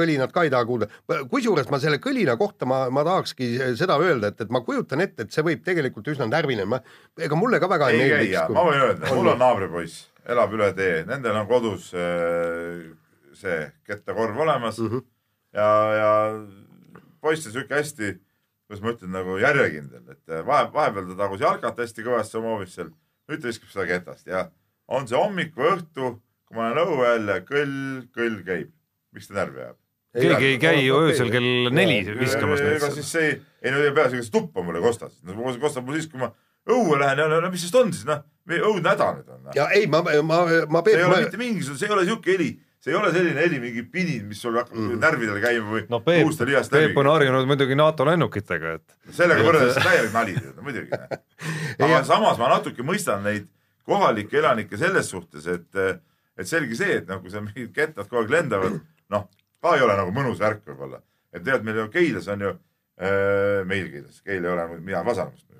[0.00, 0.90] kõlinad ka ei taha kuulda.
[1.30, 5.26] kusjuures ma selle kõlina kohta ma, ma tahakski seda öelda, et, et ma kujutan ette,
[5.26, 6.82] et see võib tegelikult üsna närviline, ma,
[7.18, 10.52] ega mulle ka väga ei, ei meeldiks ja, ma võin öelda, mul on naabripoiss, elab
[10.54, 12.82] üle tee, nendel on kodus äh,
[13.36, 13.58] see
[13.88, 14.90] kettakorv olemas mm.
[14.90, 15.04] -hmm.
[15.52, 16.10] ja, ja
[17.20, 18.14] poiss on sihuke hästi,
[18.66, 22.56] kuidas ma ütlen, nagu järjekindel, et äh, vahe, vahepeal ta tagus jalgat hästi kõvasti oma
[22.56, 22.92] hoovis seal,
[23.28, 24.48] nüüd ta viskab seda ketast ja
[24.88, 27.78] on see hommik või õhtu, kui ma olen õue jälle, kõll,
[28.14, 28.72] kõll käib.
[29.12, 29.78] miks ta närvi ajab?
[30.12, 34.20] keegi ei käi ju öösel kell neli viskamas ega siis see, ei no ja peaasi,
[34.20, 35.14] kas tuppa mulle kostas,
[35.60, 36.32] kostab mul siis, kui ma
[36.70, 39.40] õue lähen ja no, no mis sest on siis noh, õudne häda nüüd on.
[39.46, 39.54] noh.
[39.56, 42.34] ja ei, ma, ma, ma see ei ole Peep, mitte mingisugune, see ei ole siuke
[42.34, 42.50] heli,
[42.82, 45.00] see ei ole selline heli, mingi pinin, mis sul hakkab mm.
[45.02, 47.14] närvidele käima või no Peep, juuste lihast Peep on läbi.
[47.16, 51.02] harjunud muidugi NATO lennukitega, et sellega võrreldes täielik nali, muidugi.
[51.84, 53.50] aga samas ma natuke mõistan neid
[53.88, 56.02] kohalikke elanikke selles suhtes, et,
[56.38, 58.78] et selge see, et noh, kui seal mingid kettad kogu aeg lendavad,
[59.12, 59.30] noh,
[59.62, 61.02] ka ei ole nagu mõnus värk võib-olla.
[61.32, 65.51] et tegelikult meil ju Keilas on ju äh,, meil Keilas, Keil ei ole, mina Vasalemast.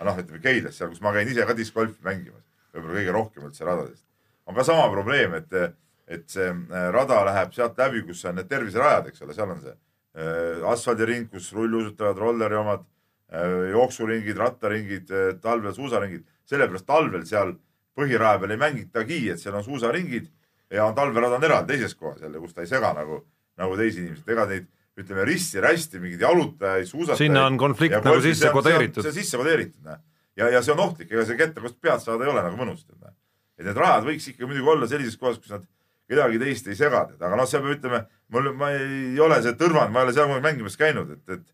[0.00, 3.46] Aga noh, ütleme Keilas, seal, kus ma käin ise ka diskgolfi mängimas, võib-olla kõige rohkem
[3.50, 4.04] üldse radadest,
[4.48, 5.76] on ka sama probleem, et,
[6.08, 9.60] et see äh, rada läheb sealt läbi, kus on need terviserajad, eks ole, seal on
[9.66, 15.12] see äh, asfaldiring, kus rulluisutavad rolleri omad äh, jooksuringid, rattaringid,
[15.44, 17.54] talvel suusaringid, sellepärast talvel seal
[17.98, 20.32] põhiraja peal ei mängitagi, et seal on suusaringid
[20.72, 23.20] ja on talverada on eraldi teises kohas jälle, kus ta ei sega nagu,
[23.60, 27.26] nagu teisi inimesi, ega neid ütleme risti-rästi mingeid jalutajaid, suusatajaid.
[27.26, 29.12] sinna on konflikt nagu sisse kodeeritud see.
[29.12, 30.00] on sisse kodeeritud, noh.
[30.36, 32.82] ja, ja see on ohtlik, ega see ketta kust pead saada ei ole nagu mõnus,
[32.88, 33.14] tead,
[33.60, 35.64] et need rajad võiks ikka muidugi olla sellises kohas, kus nad
[36.10, 38.02] kedagi teist ei sega, tead, aga noh, seal peab ütlema,
[38.34, 41.48] mul, ma ei ole see tõrvanud, ma ei ole seal mängimas käinud, et, et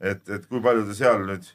[0.00, 1.46] et, et kui palju ta seal nüüd,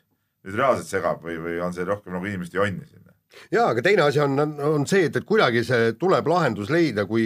[0.45, 3.05] nüüd reaalselt segab või, või on see rohkem nagu inimeste jonni sinna.
[3.54, 7.26] jaa, aga teine asi on, on see, et, et kuidagi see tuleb lahendus leida, kui,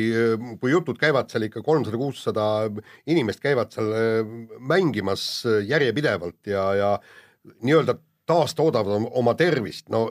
[0.62, 2.46] kui jutud käivad seal ikka kolmsada, kuussada
[3.10, 4.22] inimest käivad seal äh,
[4.60, 5.26] mängimas
[5.68, 6.94] järjepidevalt ja, ja
[7.62, 7.98] nii-öelda
[8.30, 10.08] taastoodavad om- oma tervist, no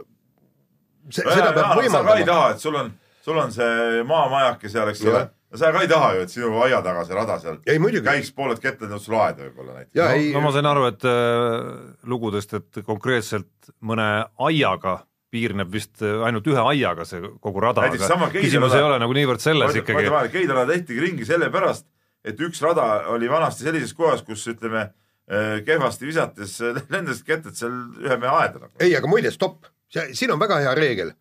[1.10, 2.28] see, seda peab sa ka ei võimaldama.
[2.32, 5.88] taha, et sul on, sul on see maamajake seal, eks ole no sa ka ei
[5.88, 9.16] taha ju, et sinu aia taga see rada seal ei muidugi, käiks pooled kettad sul
[9.16, 9.96] aeda võib-olla näiteks.
[9.96, 11.68] ja no, ei no ma sain aru, et äh,
[12.10, 14.08] lugudest, et konkreetselt mõne
[14.48, 14.98] aiaga
[15.32, 19.42] piirneb vist äh, ainult ühe aiaga see kogu rada, aga küsimus ei ole nagu niivõrd
[19.44, 21.86] selles ikkagi, Keidala tehtigi ringi sellepärast,
[22.24, 27.58] et üks rada oli vanasti sellises kohas, kus ütleme eh, kehvasti visates eh, lendasid kettad
[27.58, 28.72] seal ühe mehe aeda nagu.
[28.80, 31.16] ei, aga muide, stopp, siin on väga hea reegel.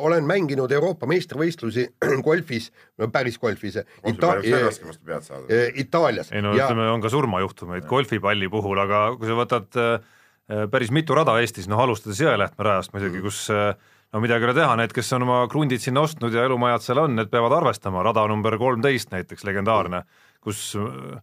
[0.00, 1.82] olen mänginud Euroopa meistrivõistlusi
[2.26, 2.70] golfis,
[3.12, 3.74] päris golfis,
[4.08, 9.36] Ita- see Itaalias ei no ja ütleme, on ka surmajuhtumeid golfipalli puhul, aga kui sa
[9.36, 9.98] võtad äh,
[10.48, 13.72] päris mitu rada Eestis, noh alustades Jõelähtme rajast muidugi, kus äh,
[14.12, 17.02] no midagi ei ole teha, need, kes on oma krundid sinna ostnud ja elumajad seal
[17.04, 20.02] on, need peavad arvestama, rada number kolmteist näiteks, legendaarne,
[20.44, 21.18] kus äh,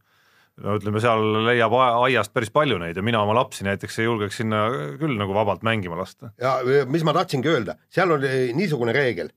[0.64, 4.40] no ütleme, seal leiab aiast päris palju neid ja mina oma lapsi näiteks ei julgeks
[4.44, 4.68] sinna
[5.02, 6.32] küll nagu vabalt mängima lasta.
[6.42, 6.60] ja
[6.90, 9.34] mis ma tahtsingi öelda, seal oli niisugune reegel,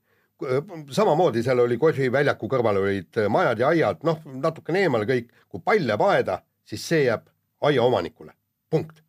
[0.95, 5.91] samamoodi seal oli golfiväljaku kõrval olid majad ja aiad, noh, natukene eemal kõik, kui pall
[5.91, 7.27] jääb aeda, siis see jääb
[7.67, 8.31] aiaomanikule,
[8.71, 9.03] punkt.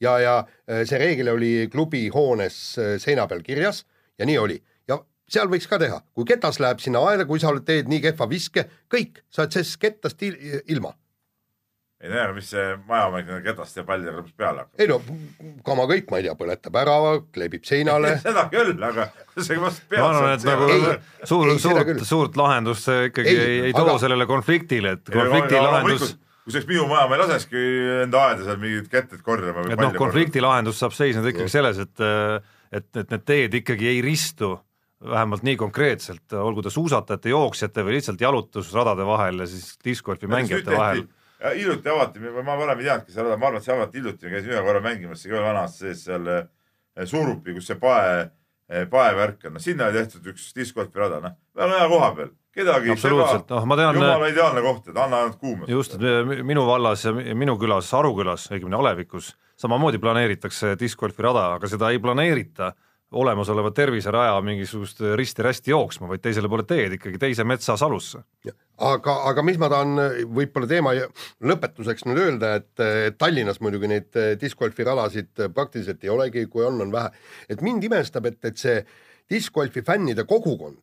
[0.00, 0.34] ja, ja
[0.68, 3.84] eh, see reegel oli klubi hoones eh, seina peal kirjas
[4.18, 4.60] ja nii oli.
[4.88, 8.00] Ja seal võiks ka teha, kui ketas läheb sinna aeda, kui sa oled- teed nii
[8.04, 10.36] kehva viske, kõik, sa oled sellest kettast il
[10.72, 10.92] ilma.
[12.00, 14.80] ei tea, mis see majaomanik nende ketast ja pallidega lõpuks peale hakkab.
[14.84, 14.98] ei no
[15.64, 16.96] kama kõik, ma ei tea, põletab ära,
[17.32, 18.10] kleebib seinale.
[18.26, 19.08] Seda küll, aga
[19.40, 20.84] see vastu pead ma arvan, et nagu Ei,
[21.26, 25.08] suur, ei, suurt suurt lahendust see ikkagi Ei, ei, ei aga- too sellele konfliktile, et
[25.10, 26.12] konflikti lahendus
[26.46, 27.62] kui see oleks minu maja, ma ei lasekski
[28.04, 32.04] enda aeda seal mingeid ketteid korjama et noh, konflikti lahendus saab seisneda ikkagi selles, et
[32.76, 34.52] et, et need teed ikkagi ei ristu
[35.02, 40.72] vähemalt nii konkreetselt, olgu ta suusatajate, jooksjate või lihtsalt jalutusradade vahel ja siis discgolfi mängijate
[40.72, 41.02] vahel.
[41.50, 44.62] hiljuti avati, ma varem ei teadnudki seda, ma arvan, et see avati hiljuti, käisin ühe
[44.64, 46.46] korra mängimas, see ka vana aasta sees seal eh,
[47.04, 48.30] Suurupi, kus see pae
[48.90, 52.88] paevärk on, no sinna oli tehtud üks diskgolfi rada, noh, väga hea koha peal, kedagi
[52.90, 55.68] ei absoluutselt, noh, ma tean jumala ideaalne koht, et anna ainult kuuma.
[55.70, 60.74] just, et mi- minu vallas ja mi- minu külas, Aru külas, õigemini Alevikus, samamoodi planeeritakse
[60.80, 62.72] diskgolfi rada, aga seda ei planeerita
[63.16, 68.18] olemasoleva terviseraja mingisugust risti-rästi jooksma, vaid teisele poole teed ikkagi teise metsa salusse.
[68.78, 70.90] aga, aga mis ma tahan äh, võib-olla teema
[71.40, 76.46] lõpetuseks nüüd öelda, et äh, Tallinnas muidugi neid äh, discgolfi radasid äh, praktiliselt ei olegi,
[76.50, 77.10] kui on, on vähe.
[77.48, 78.82] et mind imestab, et, et see
[79.30, 80.82] discgolfi fännide kogukond,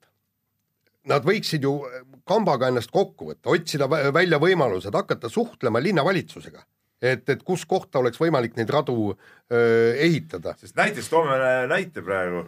[1.10, 6.64] nad võiksid ju äh, kambaga ennast kokku võtta, otsida vä- välja võimalused, hakata suhtlema linnavalitsusega.
[7.04, 8.94] et, et kus kohta oleks võimalik neid radu
[9.52, 10.54] öö, ehitada.
[10.56, 11.36] sest näiteks toome
[11.68, 12.46] näite praegu,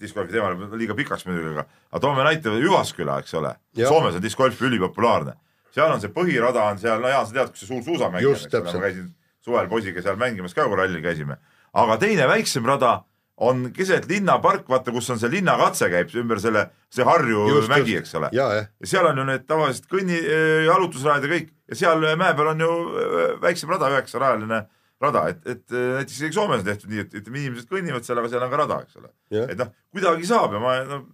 [0.00, 3.50] diskgolfi teemal, liiga pikaks muidugi, aga, aga toome näite Jyvaskyla, eks ole.
[3.78, 5.34] Soomes on diskgolf ülipopulaarne.
[5.74, 8.34] seal on see põhirada on seal, no Jaan, sa tead, kus see suur suusamäng on,
[8.38, 9.08] eks ole, ma käisin
[9.42, 11.36] suvel poisiga seal mängimas ka, kui rallil käisime.
[11.74, 13.00] aga teine väiksem rada
[13.42, 17.96] on keset linnapark, vaata, kus on see linnakatse käib ümber selle, see Harju Just, mägi,
[17.98, 18.30] eks ole.
[18.36, 20.20] ja, ja seal on ju need tavalised kõnni,
[20.68, 24.60] jalutusrajad ja kõik ja seal mäe peal on ju öö, väiksem rada, üheksarajaline
[25.02, 28.20] rada, et, et öö, näiteks isegi Soomes on tehtud nii, et ütleme, inimesed kõnnivad seal,
[28.20, 29.10] aga seal on ka rada, eks ole.
[29.48, 31.04] Et noh, kuidagi saab ja ma noh,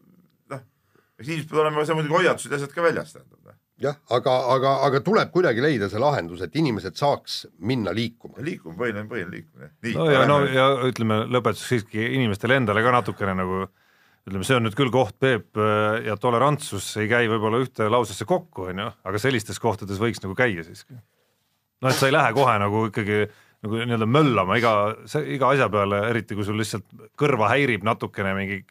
[0.52, 0.64] noh,
[1.20, 3.39] eks inimesed peavad olema seal muidugi hoiatused ja asjad ka väljas tähendab.
[3.80, 3.88] Noh.
[3.88, 8.38] jah, aga, aga, aga tuleb kuidagi leida see lahendus, et inimesed saaks minna liikuma.
[8.44, 9.70] liikuma, põhiline, põhiline liikumine.
[9.86, 13.64] nii, no ja no ja ütleme lõpetuseks siiski inimestele endale ka natukene nagu
[14.28, 18.28] ütleme, see on nüüd küll koht, Peep äh, ja tolerantsus ei käi võib-olla ühte lausesse
[18.28, 20.98] kokku, on ju, aga sellistes kohtades võiks nagu käia siiski.
[21.80, 23.24] no et sa ei lähe kohe nagu ikkagi
[23.60, 24.74] nagu nii-öelda möllama iga,
[25.24, 26.86] iga asja peale, eriti kui sul lihtsalt
[27.20, 28.62] kõrva häirib natukene mingi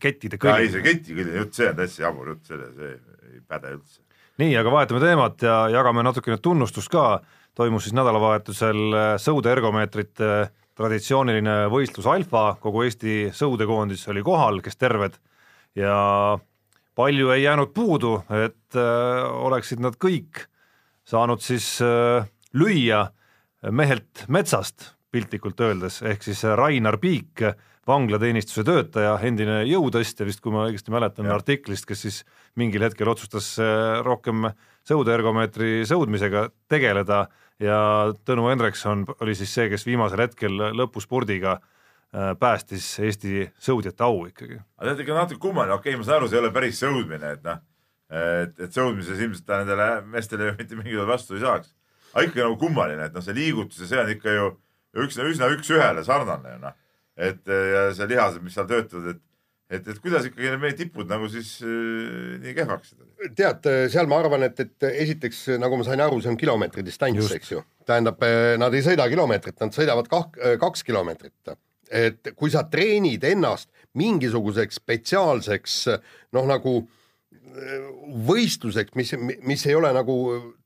[0.00, 1.00] kettide ja ei, see kõlin.
[1.00, 2.94] ketikõlli jutt, see on täitsa jabur jutt, selle, see
[3.30, 4.00] ei päde üldse.
[4.40, 7.20] nii, aga vahetame teemat ja jagame natukene tunnustust ka.
[7.54, 15.18] toimus siis nädalavahetusel äh, sõudeergomeetrite traditsiooniline võistlus Alfa, kogu Eesti sõudekoondis oli kohal, kes terved.
[15.76, 16.38] Ja
[16.96, 20.46] palju ei jäänud puudu, et äh, oleksid nad kõik
[21.04, 22.24] saanud siis äh,
[22.54, 23.08] lüüa
[23.70, 27.42] mehelt metsast piltlikult öeldes, ehk siis Rainar Piik,
[27.88, 31.38] vanglateenistuse töötaja, endine jõutõstja vist, kui ma õigesti mäletan Jah.
[31.40, 32.20] artiklist, kes siis
[32.60, 34.50] mingil hetkel otsustas äh, rohkem
[34.88, 37.24] sõudeergomeetri sõudmisega tegeleda
[37.62, 37.80] ja
[38.26, 44.60] Tõnu Hendrikson oli siis see, kes viimasel hetkel lõpuspurdiga äh, päästis Eesti sõudjate au ikkagi.
[44.78, 47.34] aga tead ikka natuke kummaline, okei okay,, ma saan aru, see ei ole päris sõudmine,
[47.36, 47.60] et noh,
[48.10, 51.74] et, et sõudmises ilmselt ta nendele meestele mitte juhul vastu ei saaks.
[52.12, 54.50] aga ikka nagu kummaline, et noh, see liigutus ja see on ikka ju
[54.98, 56.78] üks, üsna üks-ühele sarnane ju noh.
[57.20, 59.22] et ja see lihased, mis seal töötavad, et,
[59.76, 63.08] et, et kuidas ikkagi need meie tipud nagu siis äh, nii kehvaks said?
[63.38, 67.34] tead, seal ma arvan, et, et esiteks nagu ma sain aru, see on kilomeetri distants,
[67.36, 67.64] eks ju.
[67.88, 68.22] tähendab,
[68.60, 70.30] nad ei sõida kilomeetrit, nad sõidavad kah,
[70.62, 71.54] kaks kilomeetrit.
[71.90, 75.82] et kui sa treenid ennast mingisuguseks spetsiaalseks
[76.36, 76.80] noh, nagu
[78.26, 79.14] võistluseks, mis,
[79.46, 80.14] mis ei ole nagu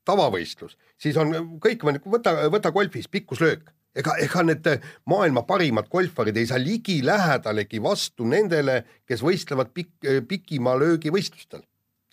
[0.04, 4.70] tavavõistlus, siis on kõik, võta, võta golfis pikkuslöök ega, ega need
[5.10, 11.64] maailma parimad golfarid ei saa ligilähedalegi vastu nendele, kes võistlevad pikk, pikima löögi võistlustel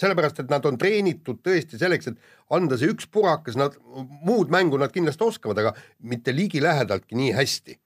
[0.01, 3.77] sellepärast, et nad on treenitud tõesti selleks, et anda see üks purakas, nad
[4.25, 5.75] muud mängu nad kindlasti oskavad, aga
[6.09, 7.77] mitte ligilähedaltki nii hästi.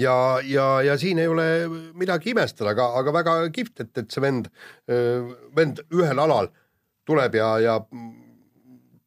[0.00, 1.46] ja, ja, ja siin ei ole
[1.98, 4.48] midagi imestada, aga, aga väga kihvt, et, et see vend,
[5.56, 6.50] vend ühel alal
[7.08, 7.78] tuleb ja, ja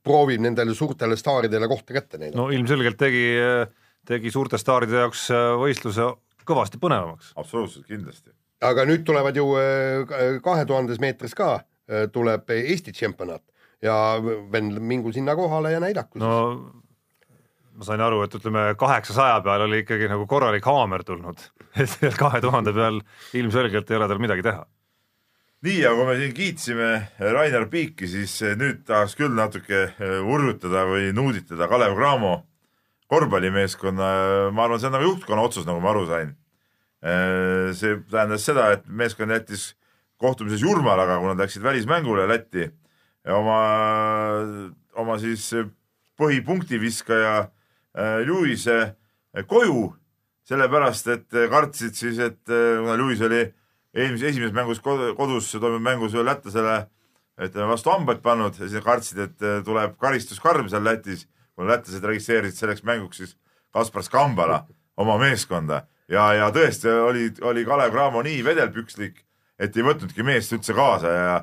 [0.04, 2.50] proovib nendele suurtele staaridele kohta kätte näidata no..
[2.52, 3.24] ilmselgelt tegi,
[4.08, 6.10] tegi suurte staaride jaoks äh, võistluse
[6.48, 7.34] kõvasti põnevamaks.
[7.40, 8.32] absoluutselt kindlasti.
[8.64, 9.48] aga nüüd tulevad ju
[10.44, 13.44] kahe tuhandes meetris ka äh, tuleb Eesti tšempionaat
[13.84, 13.98] ja
[14.52, 16.34] vend mingu sinna kohale ja näidaku no
[17.74, 21.42] ma sain aru, et ütleme kaheksasaja peal oli ikkagi nagu korralik haamer tulnud,
[21.82, 23.02] et kahe tuhande peal
[23.40, 24.66] ilmselgelt ei ole tal midagi teha.
[25.64, 26.90] nii, aga kui me siin kiitsime
[27.34, 32.34] Rainer Piiki, siis nüüd tahaks küll natuke äh, urjutada või nuuditada Kalev Cramo
[33.14, 34.10] korvpallimeeskonna,
[34.52, 36.34] ma arvan, see on nagu juhtkonna otsus, nagu ma aru sain.
[37.78, 39.74] see tähendas seda, et meeskond jättis
[40.24, 42.70] kohtumises Jurmalaga, kui nad läksid välismängule Lätti
[43.28, 43.58] oma,
[44.96, 45.50] oma siis
[46.20, 48.94] põhipunktiviskaja äh, Lewis'e
[49.50, 49.94] koju,
[50.48, 53.44] sellepärast et kartsid siis, et äh, kuna Lewis oli
[53.94, 56.84] eelmises, esimeses mängus kod- kodus toimunud mängus lätlasele
[57.42, 62.06] ütleme vastu hambaid pannud ja siis kartsid, et äh, tuleb karistuskarm seal Lätis, kuna lätlased
[62.06, 63.36] registreerisid selleks mänguks siis
[63.74, 64.64] Kaspar Skambala
[64.98, 65.84] oma meeskonda.
[66.12, 69.24] Ja, ja tõesti oli, oli Kalev Cramo nii vedelpükslik,
[69.60, 71.38] et ei võtnudki meest üldse kaasa ja,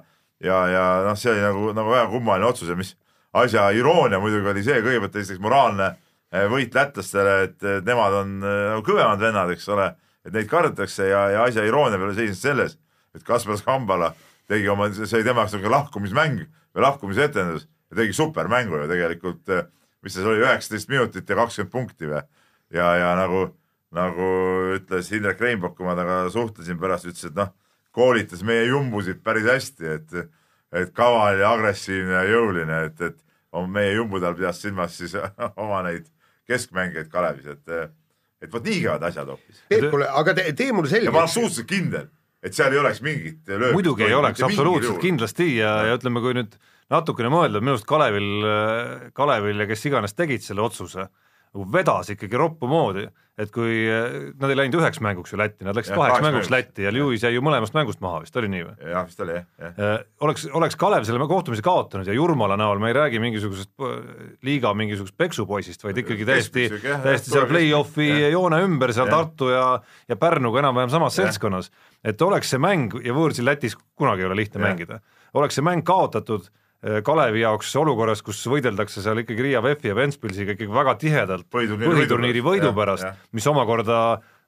[0.44, 2.92] ja, ja noh, see oli nagu, nagu väga kummaline otsus ja mis
[3.32, 8.36] asja iroonia muidugi oli see, kõigepealt esiteks moraalne eh, võit lätlastele, et eh, nemad on
[8.42, 9.90] eh, nagu kõvemad vennad, eks ole,
[10.26, 12.78] et neid kardetakse ja, ja asja iroonia peale seisnes selles,
[13.16, 14.12] et Kaspar Kambala
[14.50, 19.54] tegi oma, see oli tema jaoks nagu lahkumismäng või lahkumisetendus ja tegi supermängu ju tegelikult,
[20.02, 22.22] mis see oli, üheksateist minutit ja kakskümmend punkti või.
[22.74, 23.46] ja, ja nagu,
[23.96, 24.28] nagu
[24.76, 27.52] ütles Indrek Reinbok, kui ma temaga suhtlesin pärast, ütles, et noh,
[27.94, 30.30] koolitas meie jumbusid päris hästi, et,
[30.72, 33.18] et kaval ja agressiivne ja jõuline, et, et
[33.52, 35.16] on meie jumbude all pidas silmas siis
[35.64, 36.06] oma neid
[36.50, 37.92] keskmängijaid Kalevis, et,
[38.42, 39.62] et vot nii käivad asjad hoopis.
[39.70, 41.34] Peep, kuule, aga tee, tee mulle ja ma olen selgeks.
[41.34, 42.10] suhteliselt kindel,
[42.42, 43.76] et seal ei oleks mingit lööki.
[43.76, 45.00] muidugi ei oleks, absoluutselt.
[45.02, 46.56] kindlasti ja, ja ütleme, kui nüüd
[46.90, 48.30] natukene mõelda, minu arust Kalevil,
[49.16, 51.06] Kalevil ja kes iganes tegid selle otsuse,
[51.50, 53.06] nagu vedas ikkagi roppu moodi,
[53.40, 56.50] et kui nad ei läinud üheks mänguks ju Lätti, nad läksid kaheks kaheks mänguks.
[56.52, 58.74] Lätti ja Lewis jäi ju mõlemast mängust maha vist, oli nii või?
[58.92, 59.72] jah, vist oli jah, jah.
[59.86, 63.96] Eh, oleks, oleks Kalev selle kohtumise kaotanud ja Jurmala näol me ei räägi mingisugusest eh,
[64.46, 69.22] liiga mingisugusest peksupoisist, vaid ikkagi täiesti, täiesti seal play-off'i joone ümber seal Jah.
[69.22, 69.66] Tartu ja,
[70.10, 71.30] ja Pärnuga enam-vähem samas Jah.
[71.30, 71.72] seltskonnas.
[72.04, 74.68] et oleks see mäng ja võõrsil Lätis kunagi ei ole lihtne Jah.
[74.68, 75.00] mängida,
[75.34, 76.50] oleks see mäng kaotatud
[77.04, 81.90] Kalevi jaoks olukorras, kus võideldakse seal ikkagi Riia VEF-i ja Ventspilsiga ikkagi väga tihedalt Põhiturniiri
[81.92, 83.04] põhiturniiri võidu pärast.
[83.36, 83.98] mis omakorda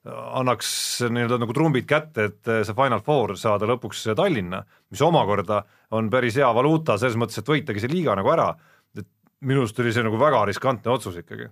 [0.09, 0.69] annaks
[1.07, 5.61] nii-öelda nagu trumbid kätte, et see Final Four saada lõpuks Tallinna, mis omakorda
[5.95, 8.49] on päris hea valuuta selles mõttes, et võitagi see liiga nagu ära,
[8.97, 9.07] et
[9.45, 11.47] minu arust oli see nagu väga riskantne otsus ikkagi.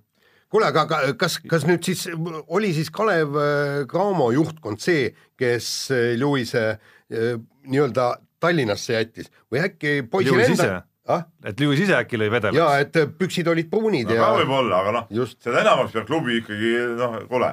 [0.51, 2.09] kuule, aga ka- kas, kas nüüd siis
[2.49, 7.37] oli siis Kalev äh, Cramo juhtkond see, kes äh, Lewis'e äh,
[7.69, 10.67] nii-öelda Tallinnasse jättis või äkki poisil Lewis ise.
[10.67, 11.25] enda ah??
[11.45, 14.93] et Lewis ise äkki lõi vedela ja, et püksid olid pruunid no ja võib-olla, aga
[14.99, 17.51] noh, seda enamaks peab klubi ikkagi noh, kuule.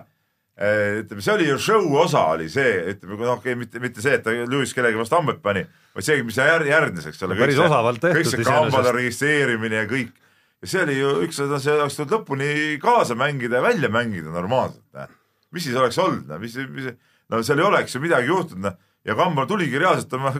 [0.59, 4.17] ütleme, see oli ju show osa oli see, ütleme, noh okei okay,, mitte, mitte see,
[4.19, 5.65] et ta Lewis kellegi vastu hambet pani,
[5.97, 7.39] vaid see, mis jär, järgnes, eks ole.
[7.39, 10.17] Päris osavalt tehtud kõik see kambade registreerimine ja kõik.
[10.63, 12.51] ja see oli ju üks, see oleks tulnud lõpuni
[12.83, 15.15] kaasa mängida ja välja mängida normaalselt.
[15.55, 16.93] mis siis oleks olnud, mis, mis,
[17.33, 18.85] no seal ei oleks ju midagi juhtunud, noh.
[19.09, 20.35] Ja Kambal tuligi reaalselt oma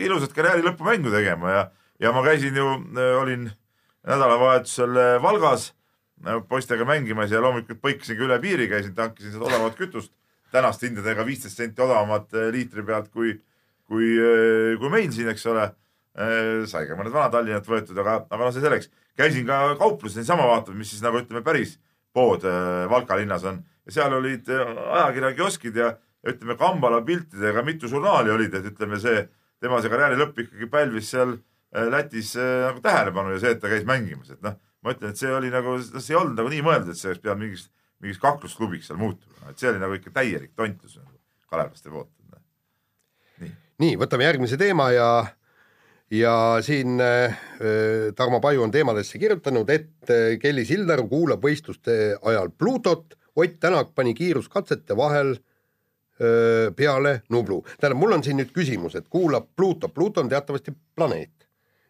[0.00, 1.62] ilusat karjääri lõpumängu tegema ja,
[2.00, 2.66] ja ma käisin ju,
[3.20, 3.50] olin
[4.08, 5.70] nädalavahetusel äh, Valgas
[6.26, 10.12] äh, poistega mängimas ja loomulikult põikasin ka üle piiri, käisin, tankisin seda odavat kütust,
[10.54, 13.36] tänaste hindadega viisteist senti odavamat äh, liitri pealt kui,
[13.88, 14.12] kui,
[14.80, 15.72] kui meil siin, eks ole.
[16.70, 18.86] sai ka mõned Vana-Tallinnat võetud, aga, aga noh, see selleks.
[19.18, 21.72] käisin ka kaupluses niisama vaatamas, mis siis nagu ütleme, päris
[22.14, 24.62] pood äh, Valka linnas on ja seal olid äh,
[24.98, 25.90] ajakirjakioskid ja,
[26.24, 29.26] ja ütleme, Kambala piltidega mitu žurnaali olid, et ütleme, see
[29.62, 33.62] tema see karjääri lõpp ikkagi pälvis seal äh, Lätis äh, nagu tähelepanu ja see, et
[33.62, 36.52] ta käis mängimas, et noh, ma ütlen, et see oli nagu, see ei olnud nagu
[36.52, 37.68] nii mõeldud, et see oleks pidanud mingiks,
[38.02, 41.16] mingiks kaklusklubiks seal muutuma, et see oli nagu ikka täielik tontus nagu
[41.52, 42.10] kalevlaste poolt.
[43.82, 45.08] nii, võtame järgmise teema ja
[46.14, 47.34] ja siin äh,
[48.14, 53.88] Tarmo Paju on teemadesse kirjutanud, et äh, Kelly Sildaru kuulab võistluste ajal Pluutot, Ott Tänak
[53.98, 55.53] pani kiiruskatsete vahel öö,
[56.76, 57.64] peale Nublu.
[57.80, 61.48] tähendab, mul on siin nüüd küsimus, et kuulab Pluuto, Pluuto on teatavasti planeet.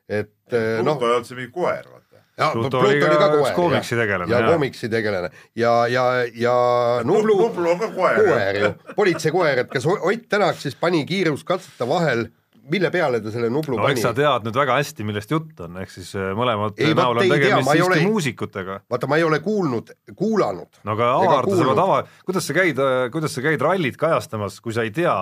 [0.08, 2.22] et äh, Pluto noh, ei olnud see mingi koer, vaata.
[2.38, 6.56] ja Pluto oli ka üks koomiksi tegelane, ja koomiksi tegelane ja, ja, ja
[7.04, 8.22] Nublu Nublu on ka koer.
[8.22, 12.26] koer ju, politseikoer, et kas Ott Tänak siis pani kiiruskatsete vahel,
[12.70, 14.12] mille peale ta selle Nublu no pani eks sa?
[14.16, 17.34] tead nüüd väga hästi, millest jutt on, ehk siis eh, mõlemad Ei, näol on tea,
[17.36, 18.78] tegemist ma ei siiski ole- muusikutega.
[18.90, 20.80] vaata, ma ei ole kuulnud, kuulanud.
[20.84, 22.80] no aga avarda seda tava, kuidas sa käid,
[23.12, 25.16] kuidas sa käid rallit kajastamas, kui sa ei tea,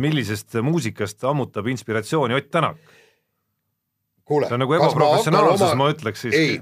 [0.00, 2.76] millisest muusikast ammutab inspiratsiooni Ott Tänak?
[4.24, 6.60] kuule, see on nagu ebaprofessionaalsus, ma ütleks ei siiski.,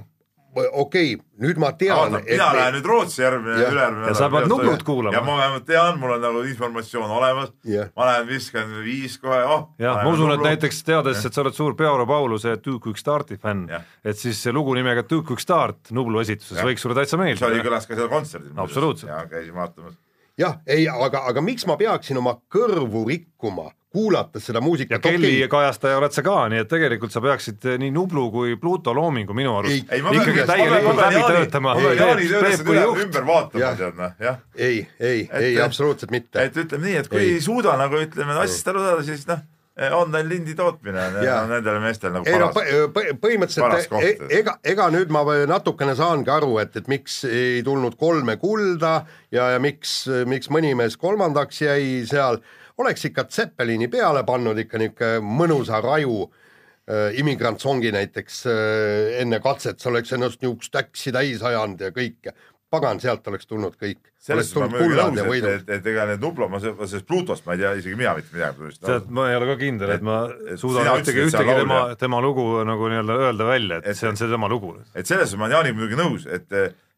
[0.57, 5.15] okei, nüüd ma tean, mina lähen nüüd Rootsi järgmine, ülejärgmine Ja sa pead Nublut kuulama.
[5.17, 7.53] ja ma vähemalt tean, mul on nagu informatsioon olemas.
[7.69, 7.91] Jah.
[7.97, 9.69] ma lähen viskan viis kohe, oh.
[9.79, 13.39] jah, ma usun, et näiteks teades, et sa oled suur Pearo Pauluse Too Quick Starti
[13.41, 13.69] fänn
[14.05, 16.67] et siis see lugu nimega Too Quick Start Nublu esituses Jah.
[16.69, 17.69] võiks sulle täitsa mis oli, meeldida.
[17.69, 18.53] kõlas ka seal kontserdil.
[18.57, 19.11] Absoluutselt.
[19.13, 19.99] ja käisin vaatamas.
[20.39, 25.31] jah, ei, aga, aga miks ma peaksin oma kõrvu rikkuma, kuulates seda ja muusikat, Kelly
[25.39, 28.93] okei, kajastaja oled sa ka, nii et tegelikult sa peaksid eh, nii Nublu kui Pluto
[28.95, 31.77] loomingu minu Ei, arust ei, ikkagi täielikult läbi töötama.
[31.81, 34.41] ümber vaatama, tead noh, jah.
[34.57, 36.43] ei, ei, ei absoluutselt mitte.
[36.45, 37.33] et ütleme nii, et kui Ei.
[37.39, 39.41] ei suuda nagu ütleme asjast aru saada, siis noh,
[39.79, 41.43] online lindi tootmine Jaa.
[41.43, 42.57] on nendele meestele nagu ei no paras.
[42.57, 47.21] põ- põ- Paras põhimõtteliselt e- ega, ega nüüd ma natukene saangi aru, et, et miks
[47.25, 52.41] ei tulnud kolme kulda ja, ja miks, miks mõni mees kolmandaks jäi seal,
[52.79, 59.81] oleks ikka Zeppelini peale pannud ikka niisugune mõnusa raju äh, immigrantsongi näiteks äh, enne katset,
[59.81, 62.35] see oleks ennast niisugust äksi täis ajanud ja kõike.
[62.71, 64.11] pagan, sealt oleks tulnud kõik.
[64.21, 67.47] selles suhtes ma muidugi nõus, et, et, et ega need Nublo, ma se- sellest Plutost
[67.47, 68.75] ma ei tea isegi mina mitte midagi.
[68.85, 71.79] tead, ma ei ole ka kindel, et ma Et- et suudan ühtegi, et ühtegi tema
[71.97, 74.75] tema lugu nagu nii-öelda öelda välja, et Et- see on see tema lugu.
[74.95, 76.53] et selles suhtes ma olen Jaaniga muidugi nõus, et,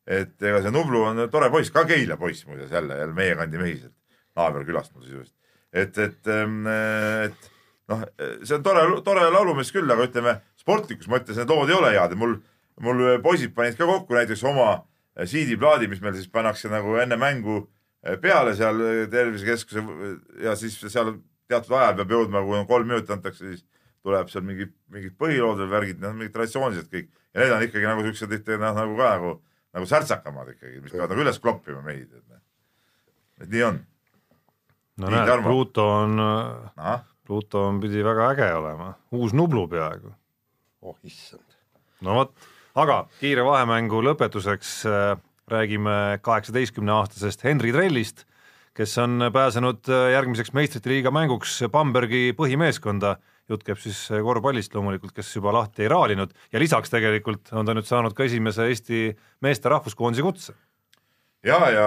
[0.06, 3.58] et ega see Nublu on tore poiss, ka Keila poiss muuseas jälle, jälle meie kandi
[3.62, 3.92] mehised.
[4.36, 5.34] naaberkülast mul sisuliselt.
[5.72, 7.50] Et, et, et
[7.90, 8.04] noh,
[8.42, 12.14] see on tore, tore laulumees küll, aga ütleme sportlikus mõttes need lood ei ole head
[12.14, 12.36] ja mul,
[12.84, 14.82] mul poisid panid ka kokku näiteks oma
[15.20, 17.64] CD-plaadi, mis meil siis pannakse nagu enne mängu
[18.22, 18.78] peale seal
[19.12, 19.84] tervisekeskuse
[20.44, 21.16] ja siis seal
[21.50, 23.64] teatud ajal peab jõudma, kui on kolm minutit antakse, siis
[24.06, 27.88] tuleb seal mingi, mingid põhilood või värgid, noh, mingid traditsioonilised kõik ja need on ikkagi
[27.88, 29.34] nagu siuksed, noh nagu ka nagu,
[29.76, 32.40] nagu särtsakamad ikkagi, mis peavad nagu üles kloppima meid, et, noh.
[33.44, 33.80] et nii on.
[35.00, 36.20] No näed, Pluto on,
[37.26, 40.12] Pluto on, pidi väga äge olema, uus Nublu peaaegu.
[40.82, 41.56] oh issand.
[42.04, 42.32] no vot,
[42.74, 45.12] aga kiire vahemängu lõpetuseks äh,
[45.50, 48.24] räägime kaheksateistkümne aastasest Henri Trellist,
[48.76, 53.18] kes on pääsenud äh, järgmiseks meistrite liiga mänguks Bambergi põhimeeskonda.
[53.50, 57.66] jutt käib siis äh, korvpallist loomulikult, kes juba lahti ei raalinud ja lisaks tegelikult on
[57.66, 59.08] ta nüüd saanud ka esimese Eesti
[59.42, 60.54] meeste rahvuskoondise kutse.
[61.44, 61.86] ja, ja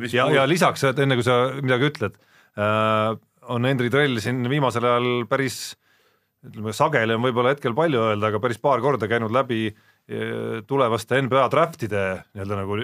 [0.00, 4.84] mis ja, ja lisaks, enne kui sa midagi ütled äh,, on Henri Trell siin viimasel
[4.88, 5.60] ajal päris
[6.42, 9.70] ütleme, sageli on võib-olla hetkel palju öelda, aga päris paar korda käinud läbi
[10.66, 12.02] tulevaste NBA draftide
[12.34, 12.78] nii-öelda nagu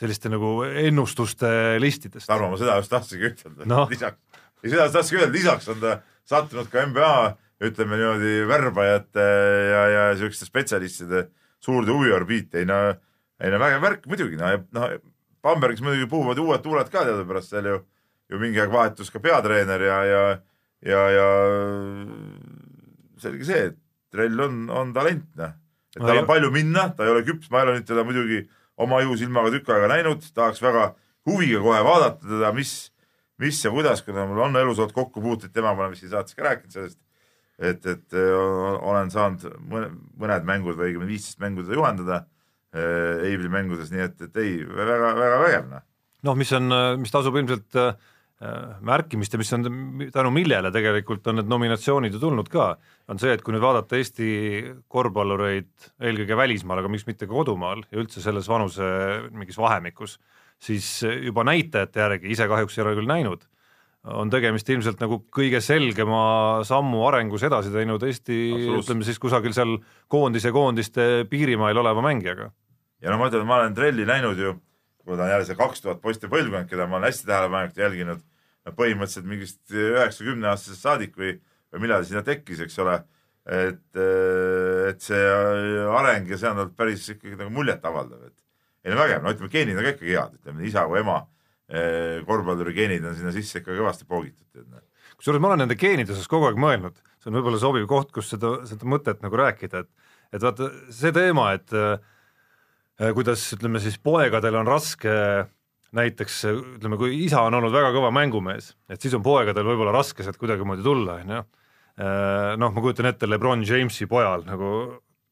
[0.00, 1.48] selliste nagu ennustuste
[1.82, 2.26] listidest.
[2.26, 4.18] Tarmo, ma seda just tahtsingi ütelda no., lisaks,
[4.64, 5.96] ja seda tahtsingi öelda, lisaks on ta
[6.28, 7.14] sattunud ka NBA
[7.64, 9.24] ütleme niimoodi värbajate
[9.70, 11.28] ja, ja siukeste spetsialistide
[11.62, 12.80] suurde huviorbiiti, ei no,
[13.40, 14.96] ei no vägev värk muidugi, no, noh,
[15.44, 17.78] Bambergis muidugi puhuvad uued tuuled ka teadupärast seal ju,
[18.30, 20.22] ju mingi aeg vahetus ka peatreener ja, ja,
[20.84, 21.28] ja, ja
[23.20, 23.80] selge see, et
[24.14, 25.54] Trell on, on talent, noh.
[25.96, 28.44] et tal on palju minna, ta ei ole küps, ma ei ole nüüd teda muidugi
[28.84, 30.92] oma juhusilmaga tükk aega näinud, tahaks väga
[31.26, 32.74] huviga kohe vaadata teda, mis,
[33.42, 36.38] mis ja kuidas, kuna mul on elus olnud kokkupuuteid temaga, ma olen vist siin saates
[36.38, 37.00] ka rääkinud sellest,
[37.58, 43.90] et, et olen saanud mõned mängud või õigemini viisteist mängu teda juhendada äh, Eibli mängudes,
[43.94, 45.86] nii et, et ei väga, väga vägev noh.
[46.30, 46.70] noh, mis on,
[47.02, 47.94] mis tasub ilmselt äh,
[48.84, 49.64] märkimist ja mis on
[50.12, 52.74] tänu millele tegelikult on need nominatsioonid ju tulnud ka,
[53.08, 54.26] on see, et kui nüüd vaadata Eesti
[54.90, 58.84] korvpallureid eelkõige välismaal, aga miks mitte ka kodumaal ja üldse selles vanuse
[59.30, 60.18] mingis vahemikus,
[60.58, 63.46] siis juba näitajate järgi, ise kahjuks ei ole küll näinud,
[64.18, 68.36] on tegemist ilmselt nagu kõige selgema sammu arengus edasi teinud Eesti,
[68.80, 69.78] ütleme siis kusagil seal
[70.12, 72.50] koondise koondiste piirimail oleva mängijaga.
[73.00, 74.58] ja no ma ütlen, ma olen Trelli näinud ju,
[75.12, 78.22] ta on jälle see kaks tuhat poiste põlvkond, keda ma olen hästi tähelepanelikult jälginud,
[78.78, 81.34] põhimõtteliselt mingist üheksakümne aastasest saadik või,
[81.72, 83.02] või millal sinna tekkis, eks ole.
[83.44, 83.98] et,
[84.88, 85.24] et see
[85.92, 89.50] areng ja see on olnud päris ikkagi nagu muljetavaldav, et ei no vägev, no ütleme,
[89.52, 91.18] geenid on ka ikkagi head, ütleme isa kui ema
[92.28, 94.64] korvpalluri geenid on sinna sisse ikka kõvasti poogitud.
[95.16, 98.32] kusjuures ma olen nende geenide osas kogu aeg mõelnud, see on võib-olla sobiv koht, kus
[98.32, 102.00] seda, seda mõtet nagu rääkida, et et vaata see teema, et äh,
[102.98, 105.14] kuidas ütleme siis poegadel on raske
[105.94, 110.26] näiteks ütleme, kui isa on olnud väga kõva mängumees, et siis on poegadel võib-olla raske
[110.26, 111.42] sealt kuidagimoodi tulla, on ju.
[112.58, 114.70] Noh, ma kujutan ette Lebron Jamesi pojal nagu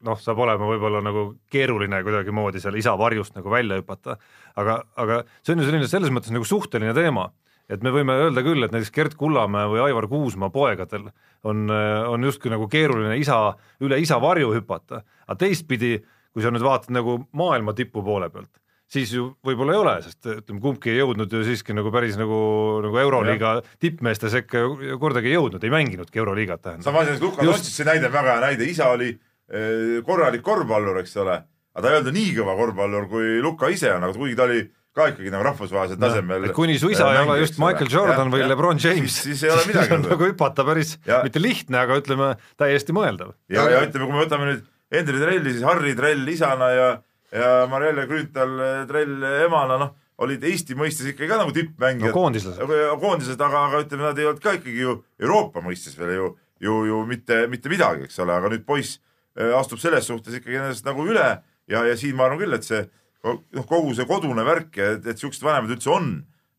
[0.07, 4.19] noh, saab olema võib-olla nagu keeruline kuidagimoodi seal isa varjust nagu välja hüpata,
[4.59, 7.29] aga, aga see on ju selline selles mõttes nagu suhteline teema,
[7.71, 11.09] et me võime öelda küll, et näiteks Gerd Kullamäe või Aivar Kuusmaa poegadel
[11.49, 15.97] on, on justkui nagu keeruline isa, üle isa varju hüpata, aga teistpidi,
[16.33, 18.51] kui sa nüüd vaatad nagu maailma tipu poole pealt,
[18.93, 22.39] siis ju võib-olla ei ole, sest ütleme, kumbki ei jõudnud ju siiski nagu päris nagu,
[22.85, 24.65] nagu Euroliiga tippmeeste sekka
[25.01, 26.89] kordagi ei jõudnud, ei mänginudki Euroliigat tähendab.
[26.89, 29.13] sama asi, Luka Dontšitši näide on väga hea näide, isa oli
[29.53, 31.35] Äh, korralik korvpallur, eks ole,
[31.75, 34.63] aga ta ei olnud nii kõva korvpallur, kui Luka ise on, aga kuigi ta oli
[34.97, 36.47] ka ikkagi nagu rahvusvahelisel tasemel.
[36.57, 39.27] kuni su isa äh, ei ole just Michael Jordan ja, või ja, LeBron James, siis,
[39.27, 42.31] siis ei ole midagi on nagu hüpata päris ja, mitte lihtne, aga ütleme
[42.61, 43.35] täiesti mõeldav.
[43.53, 46.89] ja, ja ütleme, kui me võtame nüüd Hendrik Trelli, siis Harri Trell isana ja,
[47.33, 48.59] ja Marielle Grünthal
[48.91, 52.17] Trell emana, noh, olid Eesti mõistes ikkagi ka nagu tippmängijad no,.
[52.17, 52.75] koondislased.
[53.01, 56.29] koondised, aga, aga ütleme, nad ei olnud ka ikkagi ju Euroopa mõistes veel ju,
[56.63, 59.01] ju, ju mitte, mitte midagi, eks ole, aga nüüd poiss
[59.33, 62.67] Äh, astub selles suhtes ikkagi nendest nagu üle ja, ja siin ma arvan küll, et
[62.67, 62.83] see
[63.25, 66.11] noh, kogu see kodune värk ja et, et siuksed vanemad üldse on,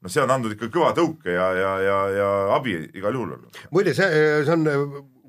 [0.01, 3.35] noh, see on andnud ikka kõva tõuke ja, ja, ja, ja abi igal juhul.
[3.75, 4.09] muide, see,
[4.41, 4.65] see on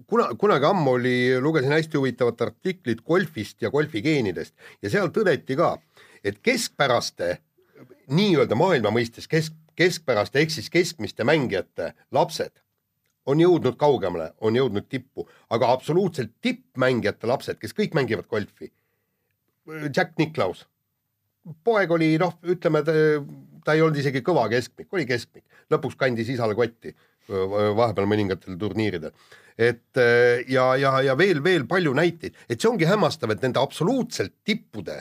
[0.06, 5.74] kuna, kunagi ammu oli, lugesin hästi huvitavat artiklit golfist ja golfigeenidest ja seal tõdeti ka,
[6.24, 7.38] et keskpäraste,
[8.12, 12.52] nii-öelda maailma mõistes kesk, keskpäraste ehk siis keskmiste mängijate lapsed
[13.26, 18.68] on jõudnud kaugemale, on jõudnud tippu, aga absoluutselt tippmängijate lapsed, kes kõik mängivad golfi.
[19.88, 20.66] Jack Nicklaus,
[21.64, 22.92] poeg oli noh, ütleme ta,
[23.64, 26.92] ta ei olnud isegi kõva keskmik, oli keskmik, lõpuks kandis isale kotti
[27.28, 29.14] vahepeal mõningatel turniiridel.
[29.58, 30.00] et
[30.50, 34.98] ja, ja, ja veel, veel palju näiteid, et see ongi hämmastav, et nende absoluutselt tippude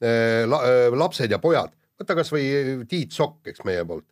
[0.00, 0.60] la,
[0.96, 4.08] lapsed ja pojad, võta kasvõi Tiit Sokk, eks meie poolt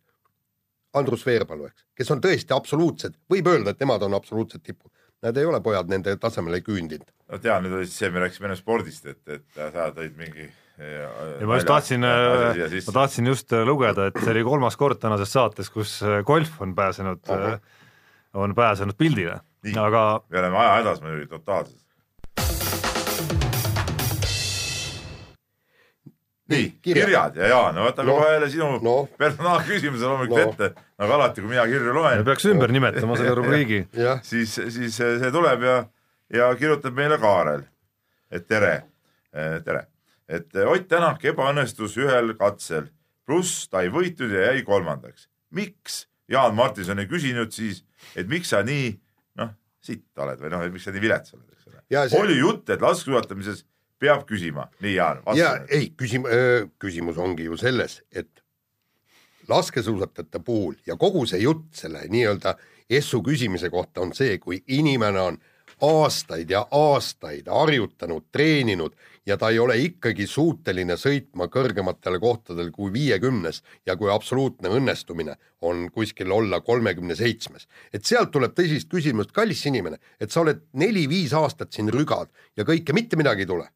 [0.93, 4.91] Andrus Veerpalu, eks, kes on tõesti absoluutsed, võib öelda, et nemad on absoluutsed tipud.
[5.21, 7.07] Nad ei ole pojad nende tasemele küündinud.
[7.29, 10.49] no tean, nüüd oli see, me rääkisime enne spordist, et, et sa tõid mingi.
[10.81, 12.01] Ja ma just tahtsin,
[12.87, 16.57] ma tahtsin just äh, lugeda, et see oli kolmas kord tänases saates, kus äh, golf
[16.61, 17.21] on pääsenud,
[18.33, 19.39] on pääsenud pildile,
[19.77, 21.77] aga me oleme ajahädas muidugi totaalselt.
[26.51, 27.05] nii, kirjad.
[27.05, 28.95] kirjad ja Jaan, no võtame No, kohe jälle sinu no.
[29.17, 30.49] personaalküsimuse loomulikult No.
[30.51, 33.85] ette, nagu alati, kui mina kirju me loen, peaks ümber nimetama selle rubriigi.
[34.31, 35.77] siis, siis see tuleb ja,
[36.33, 37.63] ja kirjutab meile Kaarel,
[38.31, 38.73] et tere,
[39.63, 39.85] tere,
[40.31, 42.87] et Ott Tänak ebaõnnestus ühel katsel,
[43.27, 45.27] pluss ta ei võitnud ja jäi kolmandaks.
[45.51, 46.05] miks?
[46.31, 47.81] Jaan Martinson ei küsinud siis,
[48.15, 48.93] et miks sa nii
[49.41, 49.49] noh,
[49.83, 52.37] sitt oled või noh, et miks sa nii vilets oled, eks ole Ja see- oli
[52.39, 53.65] jutt, et laskesuusatamises
[53.99, 55.65] peab küsima, nii Jaan, ja vasta.
[55.75, 56.27] ei, küsim-,
[56.79, 58.41] küsimus ongi ju selles, et
[59.51, 62.55] laskesuusatajate puhul ja kogu see jutt selle nii-öelda
[62.89, 65.37] essu küsimise kohta on see, kui inimene on
[65.81, 72.93] aastaid ja aastaid harjutanud, treeninud ja ta ei ole ikkagi suuteline sõitma kõrgematele kohtadele kui
[72.93, 77.67] viiekümnes ja kui absoluutne õnnestumine on kuskil olla kolmekümne seitsmes.
[77.93, 82.63] et sealt tuleb tõsist küsimust, kallis inimene, et sa oled neli-viis aastat siin rügad ja
[82.63, 83.69] kõike mitte midagi ei tule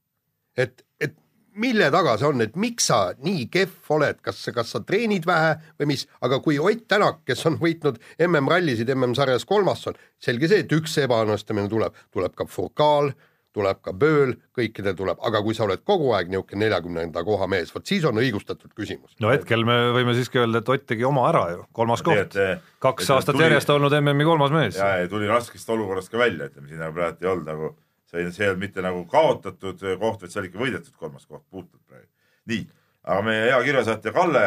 [0.57, 1.15] et, et
[1.61, 5.55] mille taga see on, et miks sa nii kehv oled, kas, kas sa treenid vähe
[5.79, 10.65] või mis, aga kui Ott Tänak, kes on võitnud MM-rallisid MM-sarjas kolmas on, selge see,
[10.65, 13.13] et üks ebaõnnestumine tuleb, tuleb ka Furkaal,
[13.55, 17.71] tuleb ka Bööl, kõikidel tuleb, aga kui sa oled kogu aeg niisugune neljakümnenda koha mees,
[17.75, 19.15] vot siis on õigustatud küsimus.
[19.23, 22.19] no hetkel me võime siiski öelda, et Ott tegi oma ära ju, kolmas koht.
[22.19, 24.75] et, eh,, kaks et aastat tuli- järjest olnud MM-i kolmas mees.
[24.81, 27.75] ja, ja tuli raskest olukorrast ka välja, ütleme siin praegu ei olnud nagu,
[28.11, 31.43] see, see ei olnud mitte nagu kaotatud koht, vaid see oli ikka võidetud kolmas koht,
[31.49, 32.07] puhtalt praegu.
[32.51, 32.63] nii,
[33.05, 34.45] aga meie hea kirjasaatja Kalle,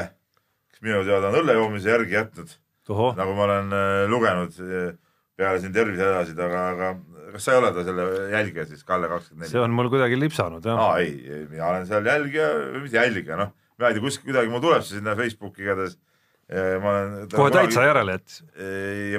[0.72, 2.56] kes minu teada on õlle joomise järgi jätnud,
[2.88, 4.90] nagu ma olen äh, lugenud äh,
[5.38, 6.90] peale siin tervisehädasid, aga, aga
[7.34, 9.68] kas sa ei ole ta selle jälgija siis, Kalle kakskümmend see neli?
[9.68, 10.80] on mul kuidagi lipsanud jah.
[10.82, 12.48] aa ei, mina olen seal jälgija,
[12.82, 15.98] mis jälgija, noh, ma ei tea, kuskil kuidagi mul tuleb see sinna Facebooki igatahes.
[16.82, 17.28] ma olen.
[17.34, 18.40] kohe täitsa järele jättis.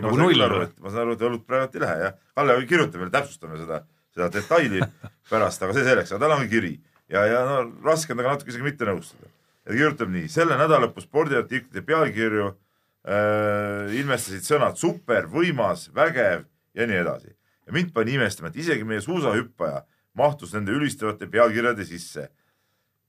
[0.01, 2.15] Nagu null ma saan aru, et õlut praegu ei lähe jah.
[2.33, 3.83] Kalle, kirjuta meile, täpsustame seda,
[4.15, 4.81] seda detaili
[5.29, 6.75] pärast, aga see selleks, aga tal on kiri
[7.09, 9.29] ja, ja no raske on temaga natuke isegi mitte nõustuda.
[9.65, 17.01] ta kirjutab nii, selle nädalapuu spordiartiklite pealkirju äh, ilmestasid sõnad super, võimas, vägev ja nii
[17.03, 17.33] edasi.
[17.67, 19.83] ja mind pani imestama, et isegi meie suusahüppaja
[20.17, 22.29] mahtus nende ülistavate pealkirjade sisse.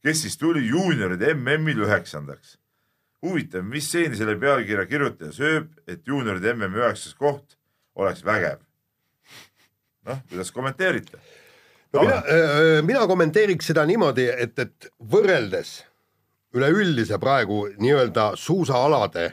[0.02, 2.56] kes siis tuli juunioride MM-il üheksandaks
[3.22, 7.56] huvitav, mis seeni selle pealkirja kirjutaja sööb, et juunioride MM-i üheksas koht
[7.94, 8.62] oleks vägev.
[10.08, 11.20] noh, kuidas kommenteerite?
[11.92, 12.22] no mina,
[12.86, 15.80] mina kommenteeriks seda niimoodi, et, et võrreldes
[16.54, 19.30] üleüldise praegu nii-öelda suusaalade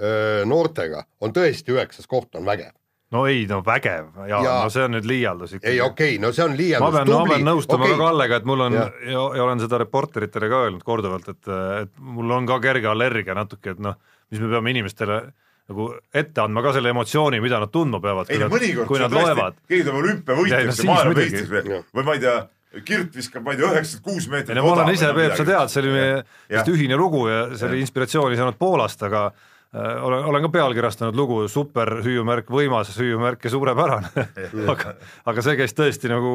[0.00, 2.72] öö, noortega on tõesti üheksas koht on vägev.
[3.12, 5.80] no ei no vägev ja, Ja- no see on nüüd liialdus ei ikkagi.
[5.80, 7.96] okei okay,, no see on ma liialdus, pean, ma pean nõustuma okay.
[7.96, 8.88] ka Kallega, et mul on ja.
[9.04, 11.52] Ja, ja olen seda reporteritele ka öelnud korduvalt, et,
[11.82, 14.00] et mul on ka kerge allergia natuke, et noh,
[14.32, 15.20] mis me peame inimestele
[15.70, 19.14] nagu ette andma ka selle emotsiooni, mida nad tundma peavad, ei no mõnikord kui nad
[19.14, 19.56] loevad.
[19.68, 22.42] keegi tuleb no olümpiavõitjaks ja maailmameistriks või, või ma ei tea,
[22.84, 24.50] Kirt viskab, ma ei tea, üheksakümmend kuus meetrit.
[24.50, 26.14] ei no ma olen ise, Peep, sa tead, see oli meie
[26.50, 31.16] vist ühine lugu ja see oli inspiratsiooni saanud Poolast, aga äh, olen, olen ka pealkirjastanud
[31.16, 34.26] lugu super hüüumärk, võimas hüüumärk ja suurepärane.
[34.74, 34.96] aga,
[35.30, 36.34] aga see käis tõesti nagu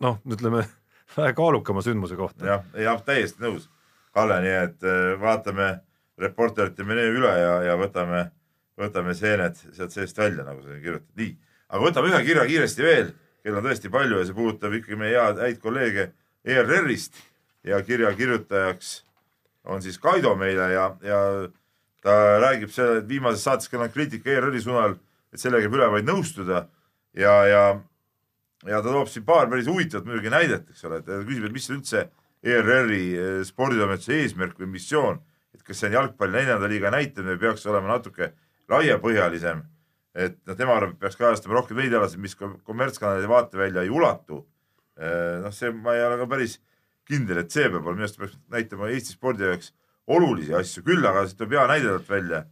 [0.00, 0.64] noh, ütleme
[1.16, 2.46] vähe kaalukama sündmuse kohta.
[2.46, 3.68] jah, jah, täiesti nõus,
[4.16, 5.74] Kalle, nii et äh, vaatame
[6.18, 8.24] reporterite menüü üle ja, ja võtame,
[8.78, 11.34] võtame seened sealt seest välja, nagu sa kirjutad, nii.
[11.68, 13.12] aga võtame ühe kirja kiiresti veel,
[13.42, 16.10] kell on tõesti palju ja see puudutab ikkagi meie head, häid kolleege
[16.48, 17.18] ERR-ist
[17.66, 18.94] ja kirja kirjutajaks
[19.68, 21.20] on siis Kaido meile ja, ja
[22.04, 22.14] ta
[22.44, 24.96] räägib selle, et viimases saates kõlanud kriitika ERR-i suunal,
[25.34, 26.64] et sellega võib üle vaid nõustuda.
[27.18, 27.62] Ja, ja
[28.66, 31.68] ja ta toob siin paar päris huvitavat muidugi näidet, eks ole, ta küsib, et mis
[31.70, 32.08] üldse
[32.42, 35.20] ERR-i eh, sporditoimetuse eesmärk või missioon,
[35.54, 38.32] et kas see on jalgpalli neljanda liiga näitamine või peaks olema natuke
[38.72, 39.64] laiapõhjalisem.
[40.18, 43.90] et noh, tema arvab, et peaks kajastama rohkem neid alasid, mis kom- kommertskanalide vaatevälja ei
[43.90, 44.46] ulatu.
[45.42, 46.58] noh, see ma ei ole ka päris
[47.06, 49.72] kindel, et see peab olema, minu arust peaks näitama Eesti spordi jaoks
[50.08, 52.44] olulisi asju, küll aga siit tuleb hea näide talt välja,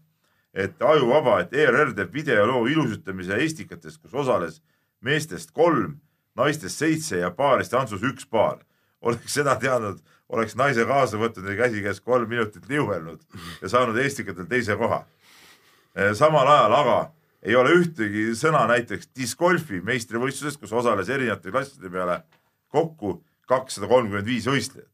[0.55, 4.61] et ajuvaba, et ERR teeb videoloo ilusutamise Estikatest, kus osales
[5.05, 5.99] meestest kolm,
[6.37, 8.63] naistest seitse ja paarist Antsus üks paar.
[9.07, 10.01] oleks seda teadnud,
[10.33, 13.21] oleks naise kaasa võtnud ja käsikäes kolm minutit liuhelnud
[13.63, 15.05] ja saanud Estikatel teise koha.
[16.15, 16.97] Samal ajal aga
[17.47, 22.21] ei ole ühtegi sõna näiteks discgolfi meistrivõistlusest, kus osales erinevate klasside peale
[22.75, 24.91] kokku kakssada kolmkümmend viis võistlejat.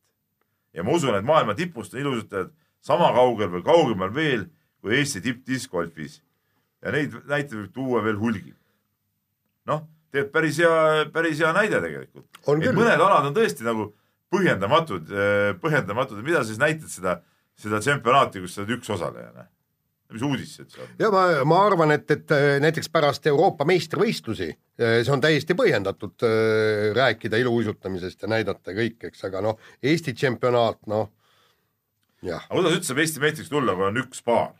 [0.72, 4.46] ja ma usun, et maailma tipust on ilusutajad sama kaugel või kaugemal veel
[4.82, 6.20] kui Eesti tippdiskgolfis
[6.82, 8.55] ja neid näiteid võib tuua veel hulgi.
[9.66, 12.26] noh, teeb päris hea, päris hea näide tegelikult.
[12.46, 13.92] Mõned alad on tõesti nagu
[14.32, 15.12] põhjendamatud,
[15.62, 17.18] põhjendamatud ja mida siis näitad seda,
[17.59, 19.46] seda tsempionaati, kus sa oled üks osaleja.
[20.14, 20.92] Mis uudis see üldse on?
[21.00, 25.56] ja ma, ma arvan, et, et äh, näiteks pärast Euroopa meistrivõistlusi äh, see on täiesti
[25.58, 31.10] põhjendatud äh, rääkida iluuisutamisest ja näidata kõik, eks, aga noh, Eesti tšempionaat, noh
[32.26, 34.52] jah, aga kuidas üldse saab Eesti meistriks tulla, kui on üks paar?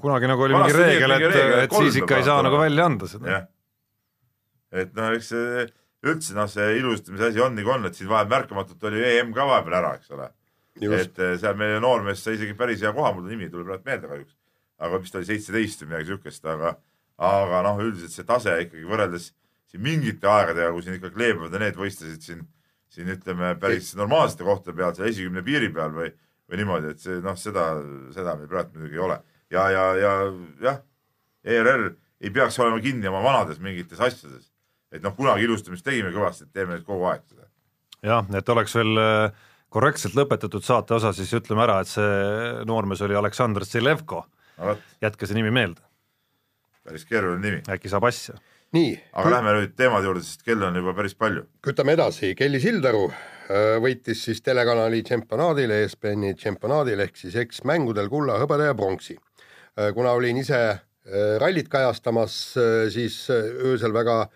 [0.00, 2.88] kunagi nagu oli reegel, mingi et, reegel, et et siis ikka ei saa nagu välja
[2.88, 3.42] anda seda.
[4.72, 5.66] et noh, eks see
[6.08, 9.46] üldse noh, see ilustamise asi on nagu on, et siin vahepeal märkamatult oli EM ka
[9.46, 10.30] vahepeal ära, eks ole.
[10.80, 13.84] Et eh, seal meie noormees sai isegi päris hea koha, mul nimi ei tule praegu
[13.88, 14.34] meelde kahjuks.
[14.82, 16.72] aga vist oli seitseteist või midagi siukest, aga,
[17.22, 19.28] aga noh, üldiselt see tase ikkagi võrreldes
[19.70, 22.40] siin mingite aegadega, kui siin ikka Kleebavad ja need võistlesid siin,
[22.92, 26.08] siin ütleme päris normaalsete kohtade peal, seal esikümne piiri peal või,
[26.50, 27.68] või niimoodi, et see noh, seda,
[28.16, 29.20] seda meil praegu muidugi ei ole.
[29.54, 30.16] ja, ja, ja
[30.66, 30.82] jah,
[31.44, 31.92] ERR
[32.22, 34.50] ei peaks olema kinni oma vanades mingites asjades.
[34.92, 37.48] et noh, kunagi ilustamist tegime kõvasti, et teeme nüüd kogu aeg seda.
[38.02, 43.02] jah, et oleks veel äh, korrektselt lõpetatud saate osa, siis ütleme ära, et see noormees
[43.06, 43.66] oli Aleksandr
[44.62, 45.82] vot, jätke see nimi meelde,
[46.86, 47.62] päris keeruline nimi.
[47.72, 48.36] äkki saab asja.
[48.76, 51.46] nii, aga lähme nüüd teemade juurde, sest kell on juba päris palju.
[51.64, 58.38] kütame edasi, Kelly Sildaru äh, võitis siis telekanali tšempionaadil, ESPN-i tšempionaadil ehk siis eksmängudel kulla,
[58.42, 59.18] hõbeda ja pronksi.
[59.94, 60.80] kuna olin ise äh,
[61.40, 62.38] rallit kajastamas,
[62.92, 64.26] siis äh, öösel väga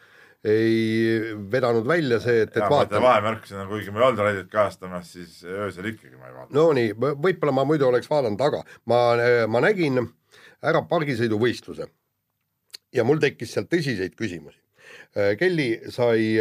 [0.46, 3.02] ei vedanud välja see, et, et vaatan.
[3.02, 6.54] vahemärkusena, kuigi ma ei olnud rallit kajastamas, siis öösel ikkagi ma ei vaadanud.
[6.58, 6.92] no nii,
[7.26, 9.00] võib-olla ma muidu oleks vaadanud, aga ma,
[9.50, 10.04] ma nägin
[10.66, 11.88] ära pargisõiduvõistluse
[12.94, 14.60] ja mul tekkis seal tõsiseid küsimusi.
[15.40, 16.38] Kelly sai,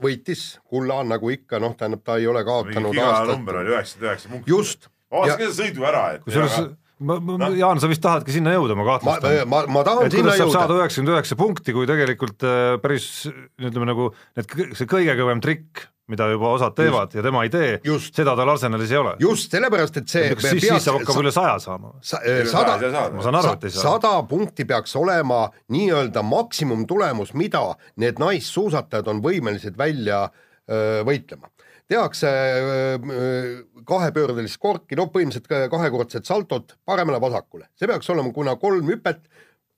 [0.00, 3.60] võitis kulla nagu ikka, noh, tähendab, ta ei ole kaotanud aastat number.
[3.62, 4.50] oli üheksakümmend üheksa punkti.
[4.50, 6.24] just, vaatasin ka sõidu ära, et.
[6.24, 6.56] kusjuures
[7.00, 9.48] ma, ma no., Jaan, sa vist tahadki sinna jõuda, ma ma, kahtlustan.
[9.50, 10.82] ma, ma tahan et sinna saab saada jõuda.
[10.84, 16.26] üheksakümmend üheksa punkti, kui tegelikult äh, päris ütleme nagu need, see kõige kõvem trikk, mida
[16.32, 19.14] juba osad teevad ja tema ei tee Just., seda tal arsenalis ei ole.
[19.22, 21.92] just sellepärast, et see kas siis, siis saab hakkab üle saja saama?
[22.02, 22.76] sada,
[23.14, 23.94] ma saan aru, et ei saa.
[23.94, 27.62] sada punkti peaks olema nii-öelda maksimumtulemus, mida
[28.02, 31.50] need naissuusatajad on võimelised välja öö, võitlema.
[31.90, 38.86] Tehakse öö, kahepöördelist korki, no põhimõtteliselt ka kahekordset saltot paremale-vasakule, see peaks olema, kuna kolm
[38.90, 39.24] hüpet,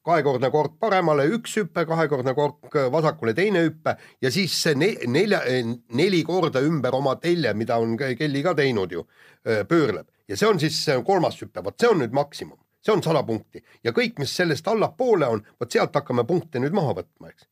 [0.06, 5.40] kahekordne kork paremale, üks hüpe, kahekordne kork vasakule, teine hüpe ja siis see ne- nelja,
[5.94, 9.06] neli korda ümber oma telje, mida on Kelly ka teinud ju,
[9.68, 10.08] pöörleb.
[10.28, 13.62] Ja see on siis kolmas hüpe, vot see on nüüd maksimum, see on sada punkti
[13.84, 17.46] ja kõik, mis sellest allapoole on, vot sealt hakkame punkte nüüd maha võtma, eks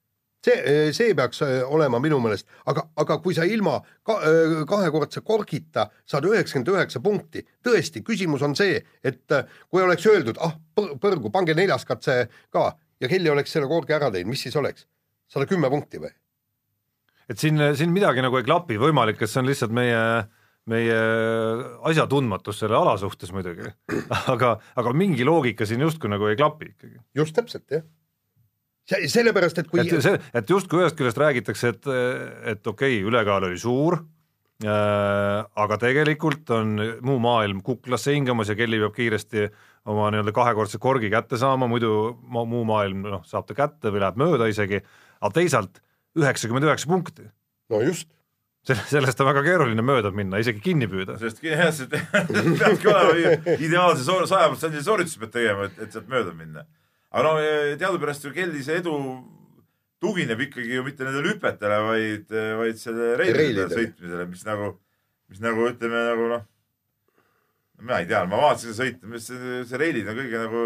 [0.44, 5.22] see, see peaks öö, olema minu meelest, aga, aga kui sa ilma ka, öö, kahekordse
[5.26, 9.36] korgita saad üheksakümmend üheksa punkti, tõesti, küsimus on see, et
[9.68, 12.70] kui oleks öeldud, ah, põrgu, pange neljas katse ka
[13.00, 14.88] ja Kelly oleks selle korgi ära teinud, mis siis oleks?
[15.30, 16.10] sada kümme punkti või?
[17.30, 20.00] et siin, siin midagi nagu ei klapi, võimalik, et see on lihtsalt meie
[20.70, 20.96] meie
[21.88, 23.70] asjatundmatus selle ala suhtes muidugi,
[24.34, 27.00] aga, aga mingi loogika siin justkui nagu ei klapi ikkagi.
[27.16, 27.86] just täpselt, jah.
[28.88, 31.90] sellepärast, et kui et see, et justkui ühest küljest räägitakse, et,
[32.54, 34.00] et okei okay,, ülekaal oli suur
[34.64, 36.76] äh,, aga tegelikult on
[37.06, 39.48] muu maailm kuklasse hingamas ja Kelly peab kiiresti
[39.90, 44.02] oma nii-öelda kahekordse korgi kätte saama, muidu ma- muu maailm noh, saab ta kätte või
[44.04, 44.82] läheb mööda isegi,
[45.20, 45.80] aga teisalt
[46.18, 47.28] üheksakümmend üheksa punkti,
[47.70, 48.10] no just,
[48.66, 51.16] sellest on väga keeruline mööda minna, isegi kinni püüda.
[51.20, 51.88] sellest jah, see
[52.60, 56.66] peabki olema ideaalse soor- sajaprotsendilise soorituse pead tegema, et, et sealt mööda minna.
[57.10, 57.34] Aga no
[57.80, 58.94] teadupärast ju Kelly see edu
[60.00, 63.74] tugineb ikkagi ju mitte nendele hüpetele, vaid, vaid selle reilide Reilidele.
[63.74, 64.70] sõitmisele, mis nagu,
[65.28, 66.46] mis nagu ütleme nagu noh,
[67.80, 70.64] mina ei tea, ma vaatasin sõitu, mis see, see reilid on kõige nagu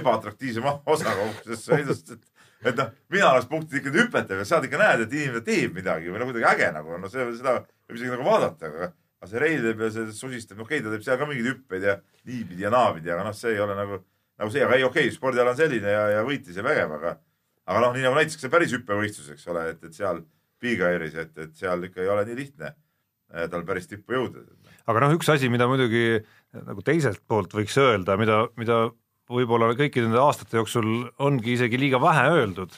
[0.00, 2.30] ebaatraktiivsem osa kogu sellest sõidust, et
[2.64, 6.08] et noh, mina oleks punktid ikka hüpete peal, sealt ikka näed, et inimene teeb midagi
[6.08, 9.40] või no kuidagi äge nagu, no see, seda võib isegi nagu vaadata, aga aga see
[9.42, 12.72] reilide peal see susistab, okei okay,, ta teeb seal ka mingeid hüppeid ja niipidi ja
[12.72, 14.00] naapidi, aga noh, see ei ole nagu,
[14.44, 17.16] nagu see, aga ei okei okay,, spordiala on selline ja, ja võitis ja vägev, aga
[17.64, 20.20] aga noh, nii nagu näiteks see päris hüppevõistlus, eks ole, et, et seal
[20.62, 24.44] Bigairis, et, et seal ikka ei ole nii lihtne eh, tal päris tippu jõuda.
[24.84, 26.20] aga noh, üks asi, mida muidugi
[26.54, 28.84] nagu teiselt poolt võiks öelda, mida, mida
[29.32, 32.76] võib-olla kõikide nende aastate jooksul ongi isegi liiga vähe öeldud,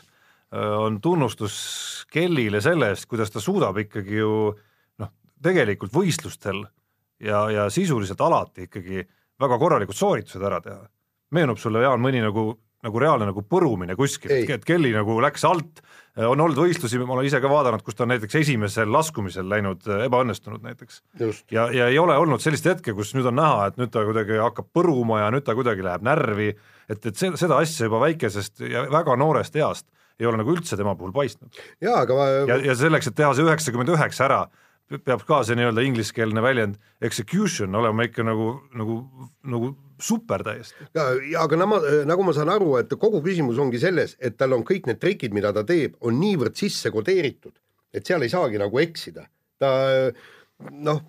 [0.57, 1.57] on tunnustus
[2.13, 4.31] Kellile selle eest, kuidas ta suudab ikkagi ju
[5.03, 5.11] noh,
[5.43, 6.63] tegelikult võistlustel
[7.19, 9.03] ja, ja sisuliselt alati ikkagi
[9.43, 10.87] väga korralikud sooritused ära teha.
[11.37, 12.49] Meenub sulle, Jaan, mõni nagu,
[12.87, 15.83] nagu reaalne nagu põrumine kuskil, et Kelly nagu läks alt,
[16.17, 19.85] on olnud võistlusi, ma olen ise ka vaadanud, kus ta on näiteks esimesel laskumisel läinud
[19.91, 21.03] äh, ebaõnnestunud näiteks.
[21.53, 24.39] ja, ja ei ole olnud sellist hetke, kus nüüd on näha, et nüüd ta kuidagi
[24.41, 26.49] hakkab põruma ja nüüd ta kuidagi läheb närvi,
[26.89, 30.79] et, et se- seda asja juba väikesest ja väga noorest east ei ole nagu üldse
[30.81, 31.53] tema puhul paistnud.
[31.85, 34.39] jaa, aga ma, ja, ja selleks, et teha see üheksakümmend üheksa ära,
[35.05, 39.03] peab ka see nii-öelda ingliskeelne väljend execution olema ikka nagu, nagu,
[39.45, 40.89] nagu super täiesti.
[40.95, 41.07] ja,
[41.43, 44.65] aga nagu ma, nagu ma saan aru, et kogu küsimus ongi selles, et tal on
[44.67, 47.55] kõik need trikid, mida ta teeb, on niivõrd sisse kodeeritud,
[47.95, 49.27] et seal ei saagi nagu eksida.
[49.59, 49.73] ta
[50.71, 51.03] noh,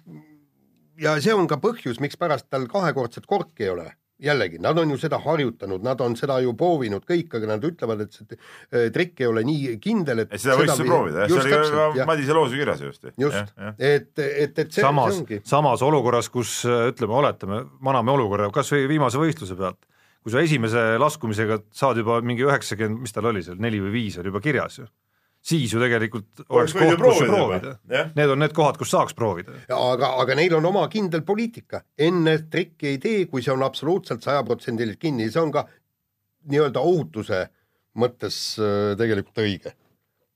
[0.99, 3.91] ja see on ka põhjus, mikspärast tal kahekordset korki ei ole
[4.23, 8.01] jällegi, nad on ju seda harjutanud, nad on seda ju proovinud kõik, aga nad ütlevad,
[8.05, 11.33] et see eh, trikk ei ole nii kindel, et et seda võiks ju proovida, jah,
[11.33, 13.09] see oli ka jah, Madise loos ju kirjas just.
[13.13, 18.49] just, et, et, et see, samas see ongi,, samas olukorras, kus ütleme, oletame, maname olukorra
[18.53, 19.79] kas või viimase võistluse pealt,
[20.25, 24.17] kui sa esimese laskumisega saad juba mingi üheksakümmend, mis tal oli seal, neli või viis
[24.17, 24.89] oli juba kirjas ju,
[25.47, 28.11] siis ju tegelikult oleks koht, kus proovida proovida jah..
[28.17, 29.55] Need on need kohad, kus saaks proovida.
[29.73, 34.25] aga, aga neil on oma kindel poliitika, enne trikki ei tee, kui see on absoluutselt
[34.25, 35.67] sajaprotsendiliselt kinni, see on ka
[36.51, 37.45] nii-öelda ohutuse
[37.97, 39.73] mõttes äh, tegelikult õige.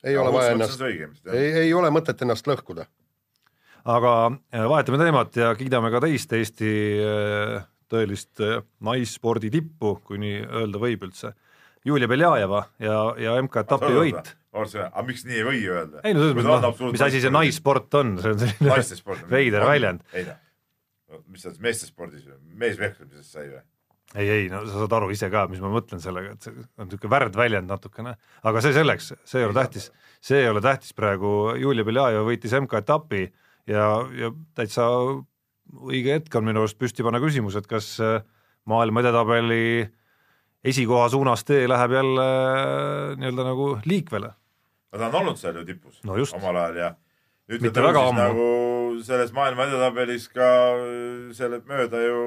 [0.03, 2.87] ei ole vaja ennast, ei, ei ole mõtet ennast lõhkuda.
[3.83, 8.39] aga äh, vahetame teemat ja kiidame ka teist Eesti äh, tõelist
[8.79, 11.33] naisspordi tippu, kui nii öelda võib üldse.
[11.87, 14.31] Julia Beljajeva ja, ja MK-etapi võit.
[14.53, 16.03] aga miks nii ei või öelda?
[16.05, 17.33] ei no selles mõttes, noh, mis asi see?
[17.33, 20.05] naissport on, see on selline veider väljend.
[20.13, 20.39] ei noh,
[21.27, 22.25] mis sa meestespordis,
[22.61, 23.63] meesvehklemisest sai või?
[24.15, 26.89] ei, ei no sa saad aru ise ka, mis ma mõtlen sellega, et see on
[26.89, 28.15] niisugune värdväljend natukene,
[28.47, 29.89] aga see selleks, see ei ole tähtis,
[30.23, 33.23] see ei ole tähtis praegu, Julia Beljajeva võitis MK-etapi
[33.71, 34.87] ja, ja täitsa
[35.71, 38.19] õige hetk on minu arust püsti panna küsimus, et kas äh,
[38.69, 39.87] maailma edetabeli
[40.63, 44.33] esikoha suunas tee läheb jälle äh, nii-öelda nagu liikvele.
[44.91, 46.33] no ta on olnud seal ju tipus No just.
[46.37, 46.89] omal ajal ja
[47.51, 48.49] nüüd Mitte ta tõusis nagu
[49.03, 50.49] selles maailma edetabelis ka
[51.35, 52.19] selle mööda ju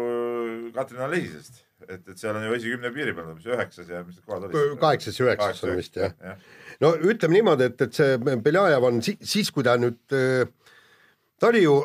[0.74, 4.49] Katrina Lehisest, et, et seal on ju esikümne piiri peal, mis üheksas ja mis kohad
[4.49, 4.74] olid?
[4.82, 6.12] kaheksas ja üheksas on vist jah.
[6.24, 6.41] jah.
[6.82, 11.62] no ütleme niimoodi, et, et see Beljajev on si siis, kui ta nüüd, ta oli
[11.62, 11.76] ju,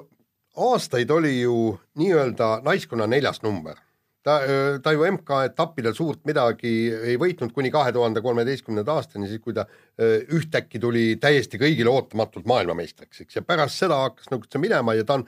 [0.57, 3.77] aastaid oli ju nii-öelda naiskonna neljas number.
[4.25, 4.35] ta,
[4.83, 9.65] ta ju MK-etappidel suurt midagi ei võitnud kuni kahe tuhande kolmeteistkümnenda aastani, siis kui ta
[9.65, 14.95] öö, ühtäkki tuli täiesti kõigile ootamatult maailmameistriks, eks, ja pärast seda hakkas nagu see minema
[14.97, 15.27] ja ta on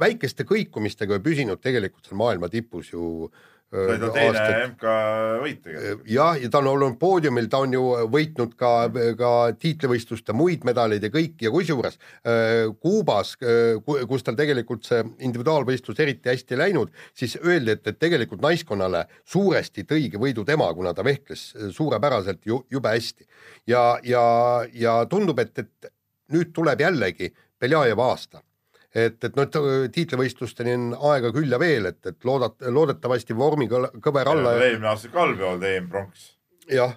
[0.00, 4.92] väikeste kõikumistega püsinud tegelikult seal maailma tipus ju öö, see oli ta teine aastaid MK
[5.42, 6.06] võit tegelikult.
[6.08, 8.72] jah, ja ta on olnud poodiumil, ta on ju võitnud ka,
[9.18, 16.00] ka tiitlivõistluste muid medaleid ja kõik ja kusjuures äh, Kuubas, kus tal tegelikult see individuaalvõistlus
[16.00, 20.94] eriti hästi ei läinud, siis öeldi, et, et tegelikult naiskonnale suuresti tõigi võidu tema, kuna
[20.96, 23.28] ta vehkles suurepäraselt ju jube hästi.
[23.68, 24.24] ja, ja,
[24.72, 25.92] ja tundub, et, et
[26.32, 28.40] nüüd tuleb jällegi Beljajeva aasta
[28.94, 29.48] et, et noh,
[29.94, 35.12] tiitlivõistlusteni on aega küll ja veel, et, et loodat-, loodetavasti vormikõver alla ja eelmine aasta
[35.12, 36.32] Kalbe olnud EM-pronks.
[36.72, 36.96] jah,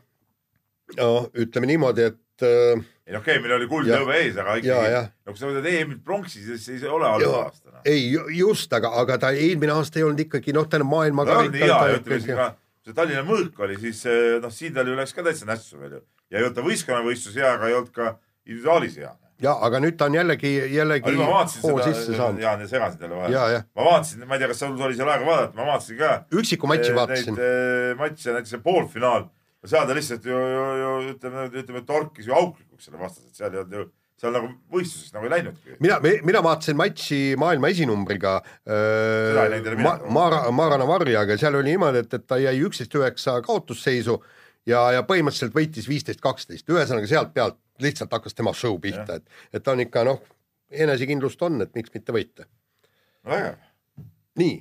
[0.97, 3.99] no ütleme niimoodi, et äh, ei noh, okei, meil oli kuld Jah.
[3.99, 7.71] lõve ees, aga ikkagi no kui sa võtad EM-it pronksi, siis ei ole halb aasta.
[7.73, 7.83] noh.
[7.89, 11.49] ei ju- just, aga, aga ta eelmine aasta ei olnud ikkagi noh, on maailma on
[11.51, 12.47] nii hea ütleme siis ka,
[12.85, 15.97] see Tallinna mõõk oli siis eh, noh, siin tal ju läks ka täitsa nässu veel
[15.97, 16.01] ju.
[16.31, 18.13] ja ei olnud ta võistkonnavõistlus hea, aga ei olnud ka
[18.45, 19.11] individuaalis hea.
[19.41, 22.41] Ja aga nüüd ta on jällegi, jällegi ma hoo sisse, saanud.
[22.43, 23.61] Jaan, segasin talle vahele.
[23.75, 26.11] ma vaatasin, ma ei tea, kas sul oli seal aega vaadata, ma vaatasin ka.
[26.41, 27.39] üksiku matši vaatasin.
[27.39, 29.25] Neid matše, näiteks see poolfinaal,
[29.65, 33.63] seal ta lihtsalt ju, ju, ju ütleme, ütleme torkis ju auklikuks selle vastaselt, seal ei
[33.63, 33.87] olnud ju,
[34.21, 35.77] seal nagu võistluseks nagu ei läinudki.
[35.81, 38.35] mina, mina vaatasin matši maailma esinumbriga
[38.69, 44.19] äh, Mara, Mara Navarriaga, seal oli niimoodi, et, et ta jäi üksteist üheksa kaotusseisu
[44.70, 49.30] ja, ja põhimõtteliselt võitis viisteist, kaksteist, ühesõnaga sealt pealt lihtsalt hakkas tema show pihta, et,
[49.53, 50.20] et ta on ikka noh,
[50.72, 52.45] enesekindlust on, et miks mitte võita.
[53.28, 53.57] vägev.
[54.39, 54.59] nii,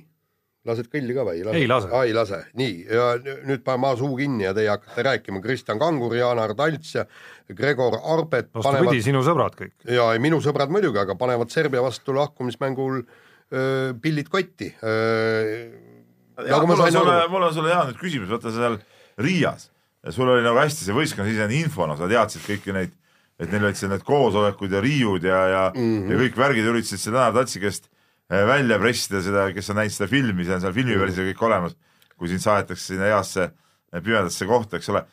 [0.67, 1.41] lased kõlli ka või?
[1.57, 1.89] Ei lase.
[2.05, 5.79] ei lase, nii ja nü- nüüd panen ma suu kinni ja teie hakkate rääkima, Kristjan
[5.81, 7.05] Kangur, Jaanar Talts ja
[7.49, 9.75] Gregor Arbet vastupidi, panevad sinu sõbrad kõik.
[9.89, 14.69] ja ei, minu sõbrad muidugi, aga panevad Serbia vastu lahkumismängul öö, pillid kotti.
[14.81, 18.77] nagu mul on sulle, mul on sulle hea nüüd küsimus, vaata seal
[19.21, 19.69] Riias,
[20.09, 22.93] sul oli nagu hästi see võistkonnasisene info, no sa teadsid kõiki neid,
[23.41, 25.81] et neil olid seal need koosolekud ja riiud ja, ja mm.
[25.81, 26.11] -hmm.
[26.11, 27.87] ja kõik värgid üritasid seda Tanel Tatsi käest
[28.31, 31.77] eh, välja pressida seda, kes on näinud seda filmi, see on seal filmiversioon kõik olemas,
[32.17, 35.05] kui sind saadetakse sinna heasse eh, pimedasse kohta, eks ole.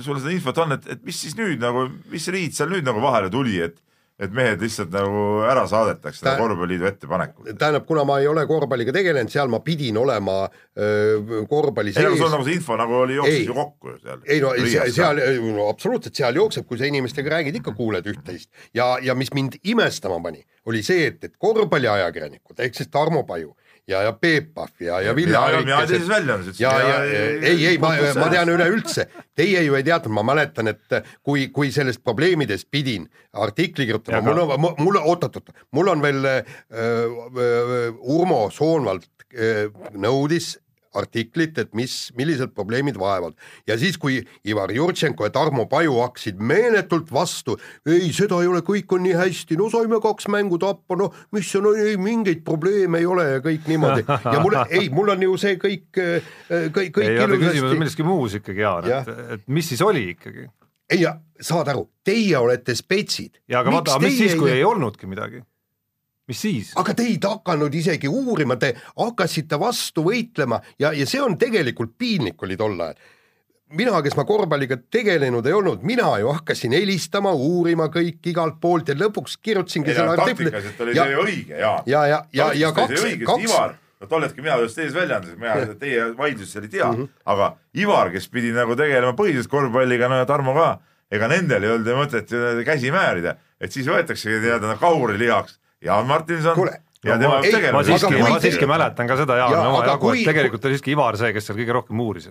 [0.00, 3.02] sul seda infot on, et, et mis siis nüüd nagu, mis riid seal nüüd nagu
[3.04, 3.76] vahele tuli, et
[4.16, 7.50] et mehed lihtsalt nagu ära saadetakse Ta- korvpalliliidu ettepanekut.
[7.58, 12.14] tähendab, kuna ma ei ole korvpalliga tegelenud, seal ma pidin olema öö, korvpalli ei, aga
[12.14, 13.44] sul sees nagu see info nagu oli, jooksis Ei.
[13.50, 14.24] ju kokku ju seal.
[14.24, 18.48] ei no seal, seal no, absoluutselt, seal jookseb, kui sa inimestega räägid, ikka kuuled üht-teist
[18.74, 23.52] ja, ja mis mind imestama pani, oli see, et, et korvpalliajakirjanikud ehk siis Tarmo Paju
[23.86, 27.92] ja, ja Peep Pahv ja, ja mina Aarik teises väljaandes ja, ja ei, ei, ma,
[28.18, 29.06] ma tean üleüldse,
[29.38, 34.24] teie ju ei teadnud, ma mäletan, et kui, kui sellest probleemidest pidin artikli kirjutama, Ja
[34.24, 40.56] mul on, mul, oot-oot-oot, mul on veel äh, äh, Urmo Soonvald äh, nõudis
[40.96, 43.36] artiklit, et mis, millised probleemid vaevavad
[43.68, 44.18] ja siis, kui
[44.48, 49.16] Ivar Jurtšenko ja Tarmo Paju hakkasid meeletult vastu, ei, seda ei ole, kõik on nii
[49.18, 53.44] hästi, no saime kaks mängu tappa, no mis on, ei mingeid probleeme ei ole ja
[53.44, 57.40] kõik niimoodi ja mul, ei, mul on ju see kõik, kõik, kõik ei, aga küsimus
[57.40, 60.48] on ilusasti milleski muus ikkagi, Jaan, et, et mis siis oli ikkagi?
[60.92, 61.02] ei,
[61.42, 63.42] saad aru, teie olete spetsid.
[63.50, 65.42] ja aga vaata, mis siis, kui ei olnudki midagi?
[66.28, 66.72] Mis siis?
[66.78, 71.94] aga te ei hakanud isegi uurima, te hakkasite vastu võitlema ja, ja see on tegelikult
[71.98, 72.98] piinlik oli tol ajal.
[73.78, 78.90] mina, kes ma korvpalliga tegelenud ei olnud, mina ju hakkasin helistama, uurima kõik igalt poolt
[78.90, 81.82] ja lõpuks kirjutasingi selle artikli taktikaliselt oli ja see, õige, Jaan.
[81.86, 85.76] ja, ja, ja, ja kaks, kaks, Ivar, no tol hetkel mina töötasin teises väljaandes, mina
[85.78, 87.04] teie vaidluses ei tea mm.
[87.04, 87.22] -hmm.
[87.34, 90.72] aga Ivar, kes pidi nagu tegelema põhiliselt korvpalliga, no ja Tarmo ka,
[91.10, 92.34] ega nendel ei olnud ju mõtet
[92.66, 96.72] käsi määrida, et siis võetaksegi nii-öelda kaurilihaks Jaan Martinson Kuule,
[97.04, 100.06] ja tema ma- ei, ma siiski, ma siiski mäletan ka seda, Jaan, Jaa, aga omajagu,
[100.06, 102.30] kui- et tegelikult oli siiski Ivar see, kes seal kõige rohkem uuris.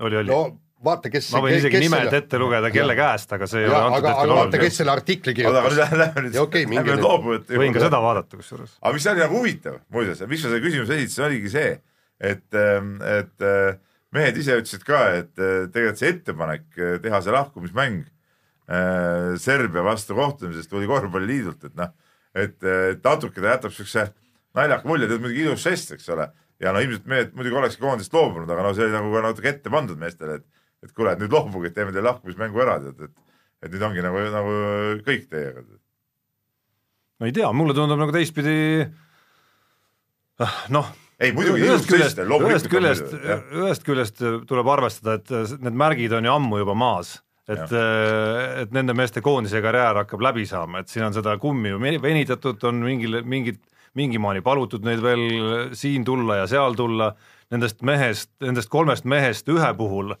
[0.00, 0.40] oli, oli no.
[0.84, 3.68] vaata, kes ma võin isegi kes nimed selle- ette lugeda, kelle käest, aga see ei
[3.70, 4.76] ole ja, antud aga, hetkel aga vaata, kes oluline.
[4.80, 7.06] selle artikli kirjutas lähme nüüd Ja okei,, minge lähme nüüd.
[7.08, 8.76] loobujate võin ka seda vaadata kusjuures.
[8.82, 11.70] aga mis oli nagu huvitav muuseas, miks ma selle küsimuse esitasin, oligi see,
[12.20, 12.44] et,
[13.18, 13.78] et äh,
[14.14, 18.04] mehed ise ütlesid ka, et äh, tegelikult see ettepanek äh, teha see lahkumismäng
[18.68, 21.92] äh, Serbia vastu kohtumisest tuli korvpalliliidult, et noh,
[22.34, 24.08] et, et natuke ta jätab siukse
[24.54, 26.28] naljaka mulje, on muidugi ilus žest, eks ole,
[26.62, 29.50] ja no ilmselt mehed muidugi olekski koondist loobunud, aga no see oli nagu ka natuke
[29.50, 30.50] ette pandud meestele, et
[30.84, 33.22] et kuule, et nüüd loobuge, teeme teile lahkumismängu ära, tead, et
[33.64, 34.56] et nüüd ongi nagu, nagu
[35.06, 35.64] kõik teiega.
[37.20, 38.56] ma ei tea, mulle tundub nagu teistpidi
[40.44, 40.90] ah, noh,
[41.22, 43.14] ei muidugi ilus ühest küljest, ühest küljest,
[43.54, 47.16] ühest küljest tuleb arvestada, et need märgid on ju ammu juba maas,
[47.48, 47.72] et,
[48.62, 52.62] et nende meeste koondise karjäär hakkab läbi saama, et siin on seda kummi ju venitatud,
[52.70, 53.60] on mingil, mingit,
[53.94, 55.24] mingimaani palutud neid veel
[55.76, 57.12] siin tulla ja seal tulla,
[57.52, 60.14] nendest mehest, nendest kolmest mehest ühe puhul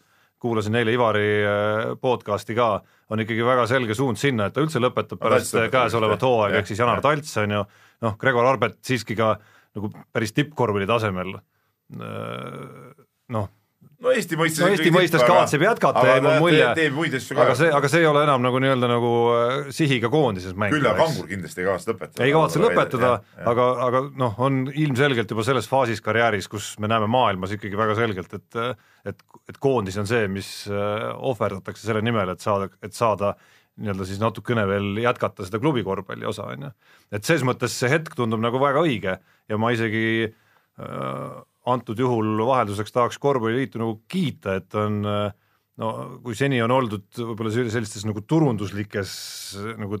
[0.44, 4.82] kuulasin eile Ivari äh, podcast'i ka, on ikkagi väga selge suund sinna, et ta üldse
[4.82, 7.00] lõpetab pärast käesolevat hooaega, ehk siis Janar.
[7.04, 7.62] Talts on ju,
[8.04, 9.38] noh, Gregor Arbet siiski ka
[9.74, 11.32] nagu päris tippkorvpalli tasemel
[13.34, 13.48] noh,
[14.04, 16.66] no Eesti mõistes no Eesti mõistes kavatseb jätkata, jäi mul mulje,
[17.34, 20.78] aga see, aga see ei ole enam nagu nii-öelda nagu äh, sihiga koondises mängida.
[20.78, 22.26] küll aga Kangur kindlasti ei kavatse lõpetada.
[22.26, 23.12] ei kavatse lõpetada,
[23.54, 27.96] aga, aga noh, on ilmselgelt juba selles faasis karjääris, kus me näeme maailmas ikkagi väga
[27.98, 28.62] selgelt, et
[29.04, 33.34] et, et koondis on see, mis äh, ohverdatakse selle nimel, et saada, et saada
[33.80, 36.70] nii-öelda siis natukene veel jätkata seda klubi korvpalli osa, on ju.
[37.14, 39.18] et ses mõttes see hetk tundub nagu väga õige
[39.50, 45.30] ja ma isegi äh, antud juhul vahelduseks tahaks korvpalliliitu nagu kiita, et on äh,
[45.80, 45.92] no
[46.24, 49.14] kui seni on oldud võib-olla sellistes nagu turunduslikes
[49.80, 50.00] nagu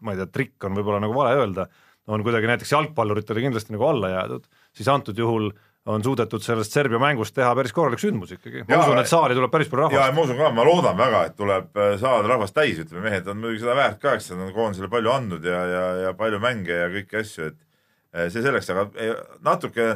[0.00, 1.66] ma ei tea, trikk on võib-olla nagu vale öelda,
[2.10, 4.46] on kuidagi näiteks jalgpalluritele kindlasti nagu alla jäädud,
[4.76, 5.50] siis antud juhul
[5.90, 9.36] on suudetud sellest Serbia mängust teha päris korralik sündmus ikkagi, ma Jaa, usun, et saali
[9.36, 10.16] tuleb päris palju ja rahvast.
[10.16, 13.40] ma usun ka, ma loodan väga, et tuleb äh, saada rahvast täis, ütleme, mehed on
[13.40, 16.76] muidugi seda väärt ka, eks nad on koondisele palju andnud ja, ja, ja palju mänge
[16.76, 17.58] ja kõiki asju, et
[18.12, 18.88] eh, see selleks, aga
[19.46, 19.88] natuke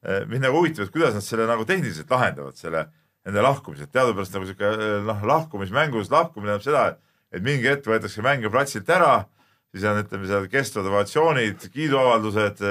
[0.00, 2.86] mind nagu huvitab, et kuidas nad selle nagu tehniliselt lahendavad, selle
[3.26, 6.84] nende lahkumise, et teadupärast nagu sihuke eh, noh, lahkumismängus lahkumine tähendab seda,
[7.34, 9.12] et mingi hetk võetakse mängija platsilt ära,
[9.74, 12.62] siis on, ütleme seal kestvad ovatsioonid, kiiduavaldused,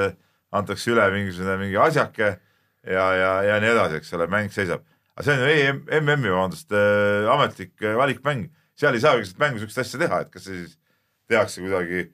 [0.57, 4.81] antakse üle mingisugune mingi asjake ja, ja, ja nii edasi, eks ole, mäng seisab.
[5.13, 8.47] aga see on ju EM, MM-i, vabandust äh,, ametlik äh, valikmäng,
[8.79, 10.77] seal ei saa sellist mängu sihukest asja teha, et kas see siis
[11.29, 12.07] tehakse kuidagi,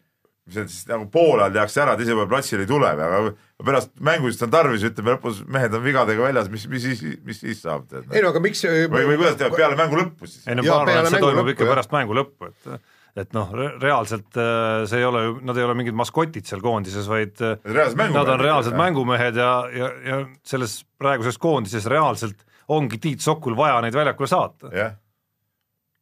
[0.46, 3.36] mis see siis nagu poole ajal tehakse ära, teise poole platsile ei tule või, aga
[3.64, 7.40] pärast mängu siis on tarvis, ütleme lõpus mehed on vigadega väljas, mis, mis siis, mis
[7.40, 10.44] siis saab tead ei no aga miks või, või kuidas teevad peale mängu lõppu siis?
[10.50, 11.72] ei no ma arvan, peale et see mängu toimub lõppu, ikka jah.
[11.72, 15.78] pärast mängu lõppu, et et noh, reaalselt äh, see ei ole ju, nad ei ole
[15.80, 17.56] mingid maskotid seal koondises, vaid äh,
[17.96, 22.44] nad on reaalsed mängumehed ja, ja, ja selles praeguses koondises reaalselt
[22.76, 24.72] ongi Tiit Sokul vaja neid väljakule saata.
[24.76, 24.98] jah.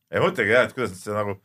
[0.09, 1.37] ja mõtlegi jah, et kuidas nad seda nagu,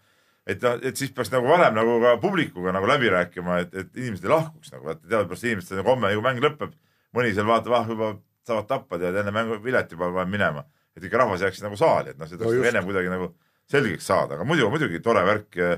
[0.49, 4.01] et noh, et siis peaks nagu varem nagu ka publikuga nagu läbi rääkima, et, et
[4.01, 6.73] inimesed ei lahkuks nagu, vaata teadupärast inimestel nagu homme ju mäng lõpeb,
[7.17, 8.15] mõni seal vaatab, ah juba
[8.49, 10.65] saavad tappa tead enne mängu pilet juba peab minema,
[10.97, 13.31] et ikka rahvas jääks nagu saali, et noh, see tuleks no ennem kuidagi nagu
[13.69, 15.75] selgeks saada, aga muidu muidugi tore värk ja,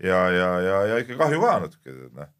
[0.00, 2.30] ja, ja, ja, ja ikka kahju ka natuke, noh.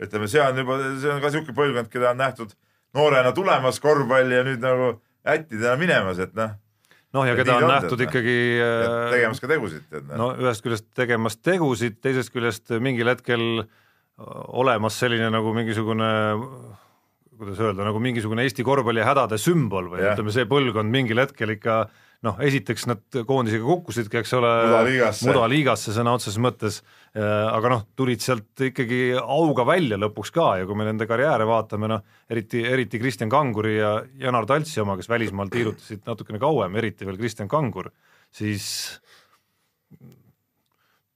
[0.00, 2.56] ütleme, see on juba, see on ka siuke põlvkond, keda on nähtud
[2.96, 4.94] noorena tulemas korvpalli ja nüüd nagu
[5.28, 6.56] ättidena minemas, et noh,
[7.14, 10.88] noh, ja Ja keda on nähtud tead, ikkagi äh, tegemas ka tegusid, no ühest küljest
[10.98, 13.64] tegemas tegusid, teisest küljest mingil hetkel
[14.54, 16.10] olemas selline nagu mingisugune
[17.34, 20.14] kuidas öelda, nagu mingisugune Eesti korvpalli hädade sümbol või Jah.
[20.14, 21.84] ütleme, see põlvkond mingil hetkel ikka
[22.24, 24.50] noh, esiteks nad koondisega kukkusidki, eks ole,
[25.28, 25.92] Mudaliigasse.
[25.96, 26.80] sõna otseses mõttes,
[27.14, 31.90] aga noh, tulid sealt ikkagi auga välja lõpuks ka ja kui me nende karjääre vaatame,
[31.92, 32.02] noh
[32.32, 37.20] eriti, eriti Kristjan Kanguri ja Janar Taltsi oma, kes välismaal tiirutasid natukene kauem, eriti veel
[37.20, 37.90] Kristjan Kangur,
[38.34, 38.66] siis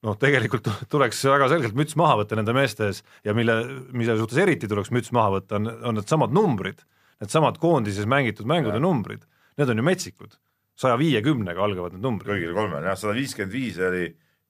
[0.04, 3.56] noh, tegelikult tuleks väga selgelt müts maha võtta nende meeste ees ja mille,
[3.96, 6.84] mille suhtes eriti tuleks müts maha võtta, on, on needsamad numbrid,
[7.22, 8.84] needsamad koondises mängitud mängude Jah.
[8.84, 9.24] numbrid,
[9.58, 10.38] need on ju metsikud,
[10.78, 12.30] saja viiekümnega algavad need numbrid.
[12.30, 14.06] kõigil kolmel jah, sada viiskümmend viis oli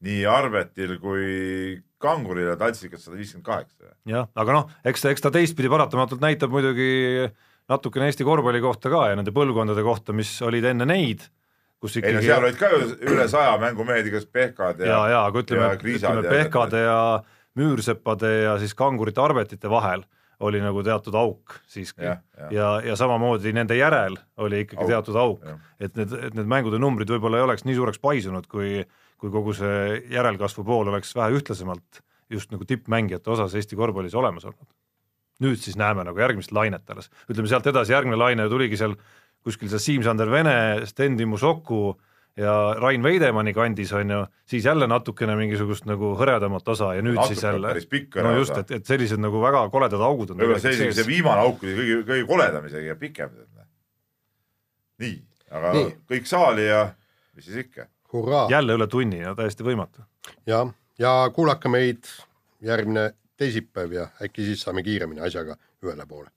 [0.06, 3.94] nii Arvetil kui Kanguril ja Taltsikas sada viiskümmend kaheksa.
[4.08, 7.30] jah, aga noh, eks eks ta teistpidi paratamatult näitab muidugi
[7.68, 11.24] natukene Eesti korvpalli kohta ka ja nende põlvkondade kohta, mis olid enne neid,
[11.80, 12.70] kus ei no ikkagi seal olid ka
[13.12, 17.00] üle saja mängumehed, igas Pehkad ja, ja, ja aga ütleme ütleme Pehkade ja
[17.58, 20.04] Müürsepade ja siis Kangurite Arvetite vahel
[20.40, 22.52] oli nagu teatud auk siiski ja, jah.
[22.54, 25.46] ja, ja samamoodi nende järel oli ikkagi Auk, teatud auk
[25.80, 28.84] et need, et need mängude numbrid võib-olla ei oleks nii suureks paisunud, kui
[29.18, 34.46] kui kogu see järelkasvu pool oleks vähe ühtlasemalt just nagu tippmängijate osas Eesti korvpallis olemas
[34.46, 34.68] olnud.
[35.42, 38.96] nüüd siis näeme nagu järgmist lainet alles, ütleme sealt edasi järgmine laine tuligi seal
[39.46, 41.98] kuskil seal Siim-Sander Vene, Sten Timošoku
[42.38, 47.18] ja Rain Veidemanni kandis on ju, siis jälle natukene mingisugust nagu hõredamat osa ja nüüd
[47.18, 47.72] Natuke siis jälle
[48.22, 48.60] no just, osa.
[48.60, 51.64] et, et sellised nagu väga koledad augud on võib-olla see tegelikult isegi see viimane auk
[51.66, 53.36] oli kõige, kõige koledam isegi ja pikem.
[55.02, 55.14] nii,
[55.50, 55.92] aga Nii.
[56.14, 56.82] kõik saali ja
[57.34, 57.88] mis siis ikka.
[58.50, 60.06] jälle üle tunni ja täiesti võimatu.
[60.46, 60.66] ja,
[60.98, 62.06] ja kuulake meid
[62.60, 66.30] järgmine teisipäev ja äkki siis saame kiiremini asjaga ühele poole.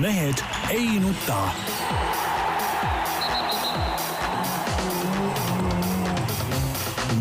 [0.00, 1.40] mehed ei nuta.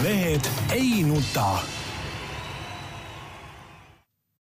[0.01, 1.80] Mehed ei nuta